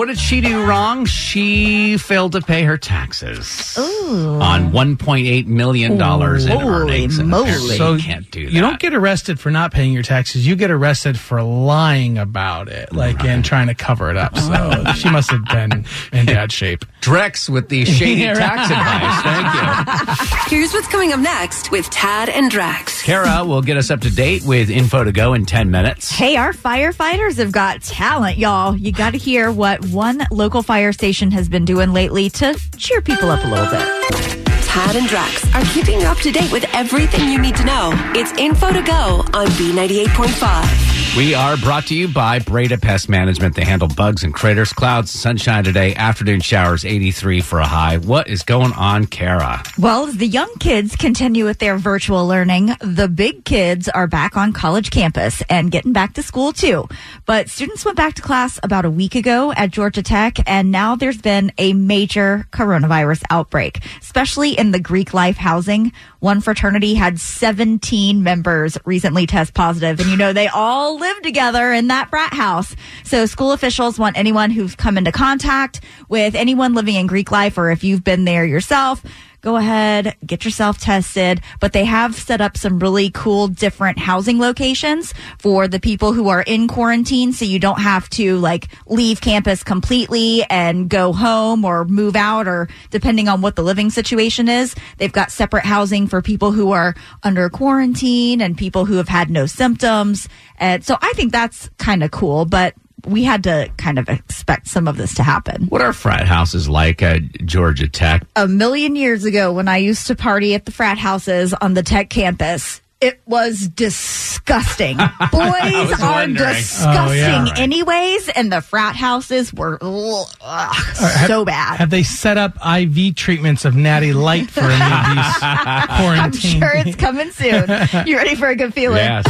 What 0.00 0.08
did 0.08 0.18
she 0.18 0.40
do 0.40 0.64
wrong? 0.64 1.04
She 1.04 1.98
failed 1.98 2.32
to 2.32 2.40
pay 2.40 2.62
her 2.62 2.78
taxes 2.78 3.76
on 3.76 4.72
$1.8 4.72 5.46
million 5.46 5.92
in 5.92 6.00
earnings. 6.00 7.18
And 7.18 7.28
moly. 7.28 7.42
apparently 7.42 7.76
So 7.76 7.92
you 7.92 8.02
can't 8.02 8.30
do 8.30 8.46
that. 8.46 8.52
You 8.52 8.62
don't 8.62 8.80
get 8.80 8.94
arrested 8.94 9.38
for 9.38 9.50
not 9.50 9.72
paying 9.72 9.92
your 9.92 10.02
taxes. 10.02 10.46
You 10.46 10.56
get 10.56 10.70
arrested 10.70 11.18
for 11.18 11.42
lying 11.42 12.16
about 12.16 12.68
it, 12.68 12.94
like 12.94 13.22
and 13.24 13.44
trying 13.44 13.66
to 13.66 13.74
cover 13.74 14.08
it 14.08 14.16
up. 14.16 14.38
So 14.38 14.72
oh. 14.86 14.92
she 14.94 15.10
must 15.10 15.30
have 15.32 15.44
been 15.44 15.84
in 16.14 16.24
bad 16.24 16.50
shape. 16.50 16.86
Drex 17.00 17.48
with 17.48 17.68
the 17.68 17.84
shady 17.84 18.20
Yeah, 18.22 18.34
tax 18.38 18.70
advice. 18.70 19.22
Thank 19.24 20.50
you. 20.50 20.56
Here's 20.56 20.72
what's 20.72 20.88
coming 20.88 21.12
up 21.12 21.20
next 21.20 21.70
with 21.70 21.88
Tad 21.90 22.28
and 22.28 22.50
Drex. 22.50 23.02
Kara 23.02 23.44
will 23.44 23.62
get 23.62 23.76
us 23.76 23.90
up 23.90 24.00
to 24.02 24.10
date 24.10 24.42
with 24.44 24.68
info 24.70 25.04
to 25.04 25.12
go 25.12 25.32
in 25.34 25.46
10 25.46 25.70
minutes. 25.70 26.10
Hey, 26.10 26.36
our 26.36 26.52
firefighters 26.52 27.38
have 27.38 27.52
got 27.52 27.82
talent, 27.82 28.36
y'all. 28.36 28.76
You 28.76 28.92
got 28.92 29.12
to 29.12 29.18
hear 29.18 29.50
what 29.50 29.84
one 29.86 30.26
local 30.30 30.62
fire 30.62 30.92
station 30.92 31.30
has 31.30 31.48
been 31.48 31.64
doing 31.64 31.92
lately 31.92 32.28
to 32.30 32.58
cheer 32.76 33.00
people 33.00 33.30
up 33.30 33.42
a 33.44 33.48
little 33.48 33.70
bit. 33.70 34.46
Tad 34.66 34.94
and 34.94 35.06
Drex 35.06 35.52
are 35.54 35.64
keeping 35.74 36.00
you 36.00 36.06
up 36.06 36.18
to 36.18 36.30
date 36.30 36.52
with 36.52 36.64
everything 36.74 37.28
you 37.30 37.40
need 37.40 37.56
to 37.56 37.64
know. 37.64 37.90
It's 38.14 38.32
info 38.38 38.72
to 38.72 38.82
go 38.82 39.24
on 39.34 39.46
B98.5. 39.48 40.99
We 41.16 41.34
are 41.34 41.56
brought 41.56 41.88
to 41.88 41.94
you 41.96 42.06
by 42.06 42.38
Breda 42.38 42.78
Pest 42.78 43.08
Management. 43.08 43.56
They 43.56 43.64
handle 43.64 43.88
bugs 43.88 44.22
and 44.22 44.32
critters. 44.32 44.72
Clouds, 44.72 45.10
sunshine 45.10 45.64
today, 45.64 45.92
afternoon 45.96 46.40
showers, 46.40 46.84
83 46.84 47.40
for 47.40 47.58
a 47.58 47.66
high. 47.66 47.98
What 47.98 48.28
is 48.28 48.44
going 48.44 48.72
on, 48.74 49.06
Kara? 49.06 49.60
Well, 49.76 50.06
the 50.06 50.28
young 50.28 50.54
kids 50.60 50.94
continue 50.94 51.44
with 51.44 51.58
their 51.58 51.78
virtual 51.78 52.28
learning, 52.28 52.76
the 52.80 53.08
big 53.08 53.44
kids 53.44 53.88
are 53.88 54.06
back 54.06 54.36
on 54.36 54.52
college 54.52 54.92
campus 54.92 55.42
and 55.50 55.72
getting 55.72 55.92
back 55.92 56.14
to 56.14 56.22
school 56.22 56.52
too. 56.52 56.86
But 57.26 57.48
students 57.50 57.84
went 57.84 57.96
back 57.96 58.14
to 58.14 58.22
class 58.22 58.60
about 58.62 58.84
a 58.84 58.90
week 58.90 59.16
ago 59.16 59.52
at 59.52 59.72
Georgia 59.72 60.04
Tech, 60.04 60.38
and 60.48 60.70
now 60.70 60.94
there's 60.94 61.20
been 61.20 61.50
a 61.58 61.72
major 61.72 62.46
coronavirus 62.52 63.24
outbreak, 63.30 63.80
especially 64.00 64.56
in 64.56 64.70
the 64.70 64.80
Greek 64.80 65.12
life 65.12 65.36
housing. 65.36 65.90
One 66.20 66.40
fraternity 66.40 66.94
had 66.94 67.18
17 67.18 68.22
members 68.22 68.78
recently 68.84 69.26
test 69.26 69.54
positive, 69.54 69.98
and 69.98 70.08
you 70.08 70.16
know, 70.16 70.32
they 70.32 70.46
all 70.46 70.99
live 71.00 71.22
together 71.22 71.72
in 71.72 71.88
that 71.88 72.10
frat 72.10 72.32
house. 72.32 72.76
So 73.04 73.26
school 73.26 73.52
officials 73.52 73.98
want 73.98 74.16
anyone 74.16 74.50
who's 74.50 74.76
come 74.76 74.96
into 74.98 75.10
contact 75.10 75.80
with 76.08 76.34
anyone 76.34 76.74
living 76.74 76.94
in 76.94 77.06
Greek 77.06 77.30
life, 77.30 77.58
or 77.58 77.70
if 77.70 77.82
you've 77.82 78.04
been 78.04 78.24
there 78.24 78.44
yourself, 78.44 79.02
go 79.40 79.56
ahead, 79.56 80.16
get 80.26 80.44
yourself 80.44 80.78
tested. 80.78 81.40
But 81.60 81.72
they 81.72 81.84
have 81.84 82.14
set 82.14 82.40
up 82.40 82.56
some 82.56 82.78
really 82.78 83.10
cool 83.10 83.48
different 83.48 83.98
housing 83.98 84.38
locations 84.38 85.14
for 85.38 85.68
the 85.68 85.80
people 85.80 86.12
who 86.12 86.28
are 86.28 86.42
in 86.42 86.68
quarantine. 86.68 87.32
So 87.32 87.44
you 87.44 87.58
don't 87.58 87.80
have 87.80 88.08
to 88.10 88.38
like 88.38 88.68
leave 88.86 89.20
campus 89.20 89.62
completely 89.62 90.44
and 90.50 90.88
go 90.88 91.12
home 91.12 91.64
or 91.64 91.84
move 91.84 92.16
out 92.16 92.46
or 92.46 92.68
depending 92.90 93.28
on 93.28 93.40
what 93.40 93.56
the 93.56 93.62
living 93.62 93.90
situation 93.90 94.48
is. 94.48 94.74
They've 94.98 95.12
got 95.12 95.32
separate 95.32 95.64
housing 95.64 96.06
for 96.06 96.22
people 96.22 96.52
who 96.52 96.72
are 96.72 96.94
under 97.22 97.48
quarantine 97.48 98.40
and 98.40 98.56
people 98.56 98.84
who 98.84 98.96
have 98.96 99.08
had 99.08 99.30
no 99.30 99.46
symptoms. 99.46 100.28
And 100.58 100.84
so 100.84 100.96
I 101.00 101.12
think 101.14 101.32
that's 101.32 101.70
kind 101.78 102.02
of 102.02 102.10
cool, 102.10 102.44
but 102.44 102.74
we 103.06 103.24
had 103.24 103.44
to 103.44 103.70
kind 103.76 103.98
of 103.98 104.08
expect 104.08 104.68
some 104.68 104.88
of 104.88 104.96
this 104.96 105.14
to 105.14 105.22
happen. 105.22 105.64
What 105.66 105.82
are 105.82 105.92
frat 105.92 106.26
houses 106.26 106.68
like 106.68 107.02
at 107.02 107.22
Georgia 107.46 107.88
Tech? 107.88 108.24
a 108.36 108.46
million 108.48 108.96
years 108.96 109.24
ago 109.24 109.52
when 109.52 109.68
I 109.68 109.78
used 109.78 110.06
to 110.08 110.14
party 110.14 110.54
at 110.54 110.64
the 110.64 110.72
frat 110.72 110.98
houses 110.98 111.54
on 111.54 111.74
the 111.74 111.82
tech 111.82 112.10
campus. 112.10 112.80
It 113.00 113.18
was 113.24 113.66
disgusting. 113.68 114.98
Boys 115.32 115.32
was 115.32 116.02
are 116.02 116.12
wondering. 116.12 116.54
disgusting, 116.54 116.84
Oh, 116.98 117.12
yeah. 117.12 117.44
Right. 117.44 117.58
anyways, 117.58 118.28
and 118.28 118.52
the 118.52 118.60
frat 118.60 118.94
houses 118.94 119.54
were 119.54 119.78
ugh, 119.80 120.26
uh, 120.42 120.70
have- 120.74 121.26
so 121.26 121.46
bad. 121.46 121.76
Have 121.78 121.88
they 121.88 122.02
set 122.02 122.36
up 122.36 122.56
IV 122.56 123.14
treatments 123.16 123.64
of 123.64 123.74
Natty 123.74 124.12
Light 124.12 124.50
for 124.50 124.60
any 124.60 124.74
of 124.74 125.16
these 125.16 125.34
I'm 125.40 125.88
quarantine? 126.02 126.60
sure 126.60 126.72
it's 126.74 126.96
coming 126.96 127.30
soon. 127.30 127.70
You 128.06 128.16
ready 128.18 128.34
for 128.34 128.48
a 128.48 128.54
good 128.56 128.74
feeling? 128.74 128.98
Yes. 128.98 129.24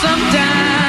Sometimes 0.00 0.85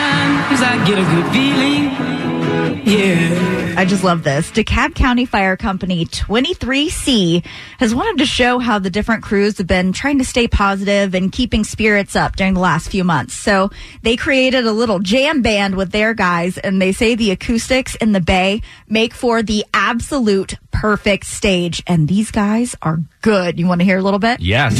I 0.59 0.85
get 0.87 0.97
a 0.97 1.03
good 1.03 1.31
feeling. 1.31 2.87
Yeah. 2.87 3.75
I 3.77 3.85
just 3.85 4.03
love 4.03 4.23
this. 4.23 4.49
DeKalb 4.49 4.95
County 4.95 5.25
Fire 5.25 5.55
Company 5.55 6.05
23C 6.05 7.45
has 7.79 7.93
wanted 7.93 8.17
to 8.19 8.25
show 8.25 8.57
how 8.57 8.79
the 8.79 8.89
different 8.89 9.23
crews 9.23 9.59
have 9.59 9.67
been 9.67 9.93
trying 9.93 10.17
to 10.17 10.25
stay 10.25 10.47
positive 10.47 11.13
and 11.13 11.31
keeping 11.31 11.63
spirits 11.63 12.15
up 12.15 12.35
during 12.35 12.55
the 12.55 12.59
last 12.59 12.89
few 12.89 13.03
months. 13.03 13.35
So 13.35 13.69
they 14.01 14.15
created 14.15 14.65
a 14.65 14.71
little 14.71 14.99
jam 14.99 15.41
band 15.41 15.75
with 15.75 15.91
their 15.91 16.13
guys 16.13 16.57
and 16.57 16.81
they 16.81 16.91
say 16.91 17.13
the 17.13 17.31
acoustics 17.31 17.95
in 17.95 18.13
the 18.13 18.21
bay 18.21 18.61
make 18.87 19.13
for 19.13 19.43
the 19.43 19.63
absolute 19.73 20.55
perfect 20.71 21.27
stage. 21.27 21.83
And 21.85 22.07
these 22.07 22.31
guys 22.31 22.75
are 22.81 22.99
good. 23.21 23.59
You 23.59 23.67
want 23.67 23.81
to 23.81 23.85
hear 23.85 23.99
a 23.99 24.03
little 24.03 24.19
bit? 24.19 24.39
Yes. 24.39 24.73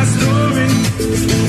West 0.00 0.18
Story. 0.18 1.39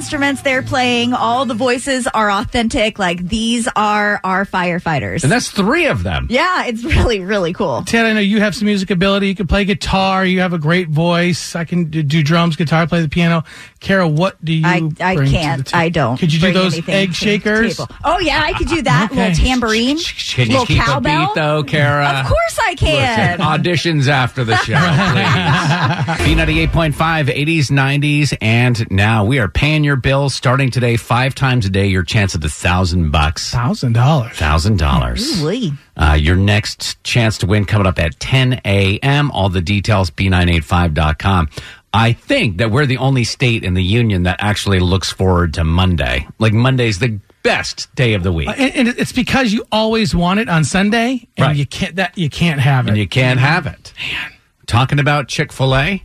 Instruments 0.00 0.42
they're 0.42 0.62
playing, 0.62 1.14
all 1.14 1.46
the 1.46 1.54
voices 1.54 2.06
are 2.06 2.30
authentic. 2.30 2.98
Like 2.98 3.26
these 3.26 3.66
are 3.76 4.20
our 4.22 4.44
firefighters. 4.44 5.22
And 5.22 5.32
that's 5.32 5.50
three 5.50 5.86
of 5.86 6.02
them. 6.02 6.26
yeah, 6.28 6.66
it's 6.66 6.84
really, 6.84 7.20
really 7.20 7.54
cool. 7.54 7.82
Tad, 7.82 8.04
I 8.04 8.12
know 8.12 8.20
you 8.20 8.40
have 8.40 8.54
some 8.54 8.66
music 8.66 8.90
ability. 8.90 9.28
You 9.28 9.34
can 9.34 9.46
play 9.46 9.64
guitar. 9.64 10.26
You 10.26 10.40
have 10.40 10.52
a 10.52 10.58
great 10.58 10.90
voice. 10.90 11.56
I 11.56 11.64
can 11.64 11.84
do, 11.84 12.02
do 12.02 12.22
drums, 12.22 12.56
guitar, 12.56 12.86
play 12.86 13.00
the 13.00 13.08
piano. 13.08 13.44
Kara, 13.80 14.06
what 14.06 14.36
do 14.44 14.52
you? 14.52 14.66
I, 14.66 14.90
I 15.00 15.14
bring 15.16 15.30
can't. 15.30 15.64
the 15.64 15.70
ta- 15.70 15.78
I 15.78 15.88
don't. 15.88 16.18
Could 16.18 16.30
you 16.30 16.40
do 16.40 16.52
those 16.52 16.86
egg 16.88 17.14
shakers? 17.14 17.80
Oh 18.04 18.18
yeah, 18.18 18.42
I 18.44 18.52
could 18.52 18.68
do 18.68 18.82
that. 18.82 19.10
Uh, 19.10 19.14
okay. 19.14 19.28
Little 19.30 19.44
tambourine. 19.46 19.96
Can 19.98 20.46
you 20.48 20.52
little 20.52 20.66
keep 20.66 20.82
cowbell. 20.82 21.22
a 21.22 21.26
beat, 21.28 21.34
though, 21.34 21.62
Kara? 21.64 22.06
Of 22.20 22.26
course 22.26 22.58
I 22.62 22.74
can. 22.74 23.38
Listen, 23.38 23.46
auditions 23.46 24.08
after 24.08 24.44
the 24.44 24.56
show, 24.58 24.74
please. 26.26 26.36
B98.5, 26.36 26.92
80s, 26.92 27.70
90s, 27.70 28.36
and 28.42 28.90
now 28.90 29.24
we 29.24 29.38
are 29.38 29.48
paying 29.48 29.85
your 29.86 29.96
bills 29.96 30.34
starting 30.34 30.70
today, 30.70 30.96
five 30.98 31.34
times 31.34 31.64
a 31.64 31.70
day, 31.70 31.86
your 31.86 32.02
chance 32.02 32.34
at 32.34 32.42
the 32.42 32.50
thousand 32.50 33.10
bucks. 33.10 33.50
Thousand 33.50 33.94
dollars. 33.94 34.32
Thousand 34.36 34.78
dollars. 34.78 35.40
Ooh-wee. 35.42 35.72
Uh, 35.96 36.18
your 36.20 36.36
next 36.36 37.02
chance 37.04 37.38
to 37.38 37.46
win 37.46 37.64
coming 37.64 37.86
up 37.86 37.98
at 37.98 38.20
10 38.20 38.60
a.m. 38.66 39.30
All 39.30 39.48
the 39.48 39.62
details, 39.62 40.10
b985.com. 40.10 41.48
I 41.94 42.12
think 42.12 42.58
that 42.58 42.70
we're 42.70 42.84
the 42.86 42.98
only 42.98 43.24
state 43.24 43.64
in 43.64 43.72
the 43.74 43.82
union 43.82 44.24
that 44.24 44.36
actually 44.40 44.80
looks 44.80 45.10
forward 45.10 45.54
to 45.54 45.64
Monday. 45.64 46.26
Like 46.38 46.52
Monday's 46.52 46.98
the 46.98 47.18
best 47.42 47.94
day 47.94 48.12
of 48.14 48.22
the 48.22 48.32
week. 48.32 48.48
and, 48.48 48.74
and 48.74 48.88
it's 48.88 49.12
because 49.12 49.52
you 49.52 49.64
always 49.72 50.14
want 50.14 50.40
it 50.40 50.48
on 50.48 50.64
Sunday, 50.64 51.26
and 51.36 51.46
Right. 51.46 51.56
you 51.56 51.64
can't 51.64 51.96
that 51.96 52.18
you 52.18 52.28
can't 52.28 52.60
have 52.60 52.86
it. 52.86 52.90
and 52.90 52.98
you 52.98 53.06
can't 53.08 53.38
have 53.40 53.66
it. 53.66 53.92
Man. 54.12 54.32
Talking 54.66 54.98
about 54.98 55.28
Chick 55.28 55.52
fil 55.52 55.74
A 55.76 56.02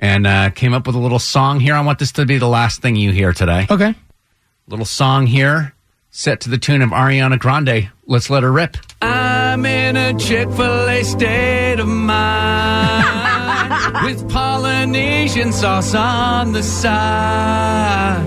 and 0.00 0.26
uh, 0.26 0.50
came 0.50 0.72
up 0.72 0.86
with 0.86 0.96
a 0.96 0.98
little 0.98 1.18
song 1.18 1.60
here. 1.60 1.74
I 1.74 1.80
want 1.82 1.98
this 1.98 2.12
to 2.12 2.26
be 2.26 2.38
the 2.38 2.48
last 2.48 2.82
thing 2.82 2.96
you 2.96 3.12
hear 3.12 3.32
today. 3.32 3.66
Okay. 3.70 3.94
Little 4.66 4.86
song 4.86 5.26
here 5.26 5.74
set 6.10 6.40
to 6.40 6.50
the 6.50 6.58
tune 6.58 6.82
of 6.82 6.90
Ariana 6.90 7.38
Grande. 7.38 7.90
Let's 8.06 8.30
let 8.30 8.42
her 8.42 8.50
rip. 8.50 8.76
I'm 9.02 9.64
in 9.64 9.96
a 9.96 10.18
Chick 10.18 10.50
fil 10.50 10.88
A 10.88 11.02
state 11.02 11.78
of 11.78 11.86
mind 11.86 13.04
with 14.04 14.28
Polynesian 14.30 15.52
sauce 15.52 15.94
on 15.94 16.52
the 16.52 16.62
side. 16.62 18.26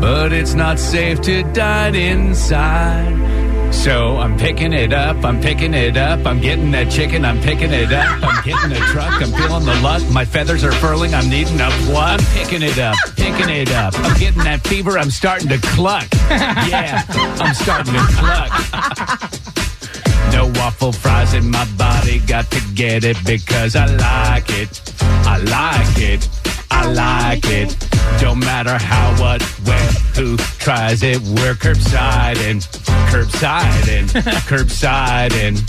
But 0.00 0.32
it's 0.32 0.54
not 0.54 0.78
safe 0.78 1.20
to 1.22 1.42
dine 1.52 1.94
inside. 1.94 3.47
So 3.70 4.18
I'm 4.18 4.36
picking 4.36 4.72
it 4.72 4.92
up, 4.92 5.24
I'm 5.24 5.40
picking 5.40 5.72
it 5.72 5.96
up, 5.96 6.26
I'm 6.26 6.40
getting 6.40 6.70
that 6.72 6.90
chicken, 6.90 7.24
I'm 7.24 7.40
picking 7.40 7.72
it 7.72 7.92
up, 7.92 8.22
I'm 8.22 8.44
getting 8.44 8.72
a 8.72 8.80
truck, 8.86 9.22
I'm 9.22 9.32
feeling 9.32 9.64
the 9.64 9.80
luck, 9.82 10.02
my 10.10 10.24
feathers 10.24 10.64
are 10.64 10.72
furling, 10.72 11.14
I'm 11.14 11.28
needing 11.28 11.60
a 11.60 11.70
plug. 11.86 12.20
I'm 12.20 12.26
picking 12.34 12.62
it 12.62 12.78
up, 12.78 12.96
picking 13.16 13.48
it 13.48 13.70
up, 13.72 13.94
I'm 13.98 14.18
getting 14.18 14.42
that 14.44 14.66
fever, 14.66 14.98
I'm 14.98 15.10
starting 15.10 15.48
to 15.48 15.58
cluck. 15.58 16.08
Yeah, 16.28 17.04
I'm 17.08 17.54
starting 17.54 17.94
to 17.94 18.00
cluck. 18.18 19.32
No 20.32 20.46
waffle 20.60 20.92
fries 20.92 21.34
in 21.34 21.50
my 21.50 21.64
body, 21.76 22.18
got 22.20 22.50
to 22.50 22.60
get 22.74 23.04
it 23.04 23.16
because 23.24 23.76
I 23.76 23.86
like 23.86 24.50
it. 24.50 24.82
I 25.00 25.38
like 25.38 25.98
it. 25.98 26.47
I 26.70 26.86
like 26.92 27.44
it. 27.46 27.76
Don't 28.20 28.40
matter 28.40 28.76
how, 28.78 29.14
what, 29.20 29.42
when, 29.66 29.88
who 30.14 30.36
tries 30.58 31.02
it. 31.02 31.20
We're 31.22 31.54
curbside 31.54 32.38
and 32.38 32.62
curbside 33.10 33.88
and 33.88 34.08
curbside 34.48 35.32
and 35.44 35.62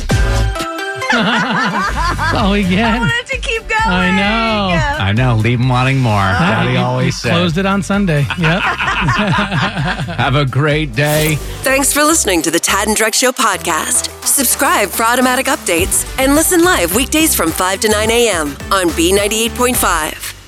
Oh, 1.11 2.51
we 2.51 2.63
I 2.79 2.99
wanted 2.99 3.25
to 3.27 3.37
keep 3.39 3.67
going. 3.67 3.81
I 3.83 4.11
know. 4.15 5.03
I 5.03 5.11
know, 5.11 5.35
leave 5.37 5.59
'em 5.59 5.67
wanting 5.67 5.97
more. 5.99 6.13
Uh, 6.13 6.37
Daddy 6.39 6.77
always 6.77 7.05
he 7.05 7.11
said. 7.21 7.31
closed 7.31 7.57
it 7.57 7.65
on 7.65 7.81
Sunday. 7.81 8.27
Yep. 8.37 8.61
Have 8.61 10.35
a 10.35 10.45
great 10.45 10.93
day. 10.95 11.35
Thanks 11.63 11.91
for 11.91 12.03
listening 12.03 12.43
to 12.43 12.51
the 12.51 12.59
Tad 12.59 12.87
and 12.87 12.95
Drex 12.95 13.15
Show 13.15 13.31
podcast. 13.31 14.09
Subscribe 14.23 14.89
for 14.89 15.03
automatic 15.03 15.47
updates 15.47 16.05
and 16.19 16.35
listen 16.35 16.63
live 16.63 16.95
weekdays 16.95 17.33
from 17.33 17.51
5 17.51 17.79
to 17.81 17.89
9 17.89 18.11
a.m. 18.11 18.49
on 18.71 18.89
B98.5. 18.89 20.38